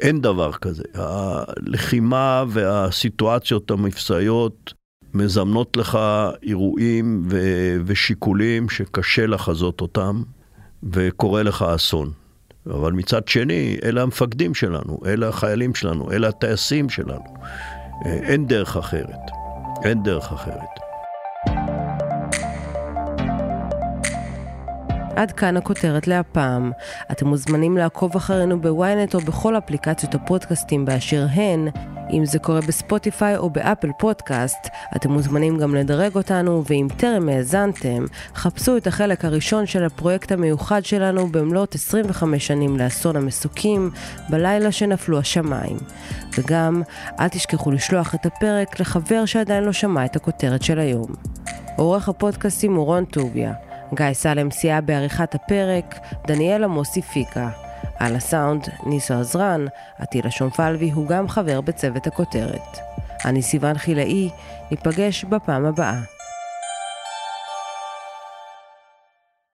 אין 0.00 0.20
דבר 0.20 0.52
כזה. 0.52 0.82
הלחימה 0.94 2.44
והסיטואציות 2.48 3.70
המבצעיות 3.70 4.74
מזמנות 5.14 5.76
לך 5.76 5.98
אירועים 6.42 7.28
ושיקולים 7.84 8.68
שקשה 8.68 9.26
לחזות 9.26 9.80
אותם, 9.80 10.22
וקורה 10.82 11.42
לך 11.42 11.62
אסון. 11.62 12.12
אבל 12.70 12.92
מצד 12.92 13.28
שני, 13.28 13.78
אלה 13.84 14.02
המפקדים 14.02 14.54
שלנו, 14.54 14.98
אלה 15.06 15.28
החיילים 15.28 15.74
שלנו, 15.74 16.12
אלה 16.12 16.28
הטייסים 16.28 16.88
שלנו. 16.88 17.34
אה, 18.06 18.12
אין 18.12 18.46
דרך 18.46 18.76
אחרת. 18.76 19.30
אין 19.84 20.02
דרך 20.02 20.32
אחרת. 20.32 20.87
עד 25.18 25.32
כאן 25.32 25.56
הכותרת 25.56 26.06
להפעם. 26.06 26.72
אתם 27.12 27.26
מוזמנים 27.26 27.76
לעקוב 27.76 28.16
אחרינו 28.16 28.60
בוויינט 28.60 29.14
או 29.14 29.20
בכל 29.20 29.58
אפליקציות 29.58 30.14
הפודקאסטים 30.14 30.84
באשר 30.84 31.26
הן. 31.30 31.68
אם 32.10 32.26
זה 32.26 32.38
קורה 32.38 32.60
בספוטיפיי 32.60 33.36
או 33.36 33.50
באפל 33.50 33.90
פודקאסט, 33.98 34.68
אתם 34.96 35.12
מוזמנים 35.12 35.58
גם 35.58 35.74
לדרג 35.74 36.14
אותנו, 36.14 36.64
ואם 36.66 36.88
טרם 36.96 37.28
האזנתם, 37.28 38.04
חפשו 38.34 38.76
את 38.76 38.86
החלק 38.86 39.24
הראשון 39.24 39.66
של 39.66 39.84
הפרויקט 39.84 40.32
המיוחד 40.32 40.84
שלנו 40.84 41.26
במלאת 41.26 41.74
25 41.74 42.46
שנים 42.46 42.76
לאסון 42.76 43.16
המסוקים, 43.16 43.90
בלילה 44.28 44.72
שנפלו 44.72 45.18
השמיים. 45.18 45.76
וגם, 46.38 46.82
אל 47.20 47.28
תשכחו 47.28 47.70
לשלוח 47.70 48.14
את 48.14 48.26
הפרק 48.26 48.80
לחבר 48.80 49.24
שעדיין 49.24 49.64
לא 49.64 49.72
שמע 49.72 50.04
את 50.04 50.16
הכותרת 50.16 50.62
של 50.62 50.78
היום. 50.78 51.12
עורך 51.76 52.08
הפודקאסטים 52.08 52.74
הוא 52.74 52.84
רון 52.84 53.04
טוביה. 53.04 53.67
גיא 53.94 54.12
סלם 54.12 54.50
סייע 54.50 54.80
בעריכת 54.80 55.34
הפרק, 55.34 55.98
דניאל 56.26 56.64
עמוסי 56.64 57.02
פיקה. 57.02 57.48
על 57.98 58.16
הסאונד, 58.16 58.68
ניסו 58.86 59.14
עזרן, 59.14 59.64
עטילה 59.98 60.30
שומפלבי 60.30 60.90
הוא 60.90 61.08
גם 61.08 61.28
חבר 61.28 61.60
בצוות 61.60 62.06
הכותרת. 62.06 62.78
אני 63.24 63.42
סיוון 63.42 63.78
חילאי, 63.78 64.30
ניפגש 64.70 65.24
בפעם 65.24 65.64
הבאה. 65.64 66.17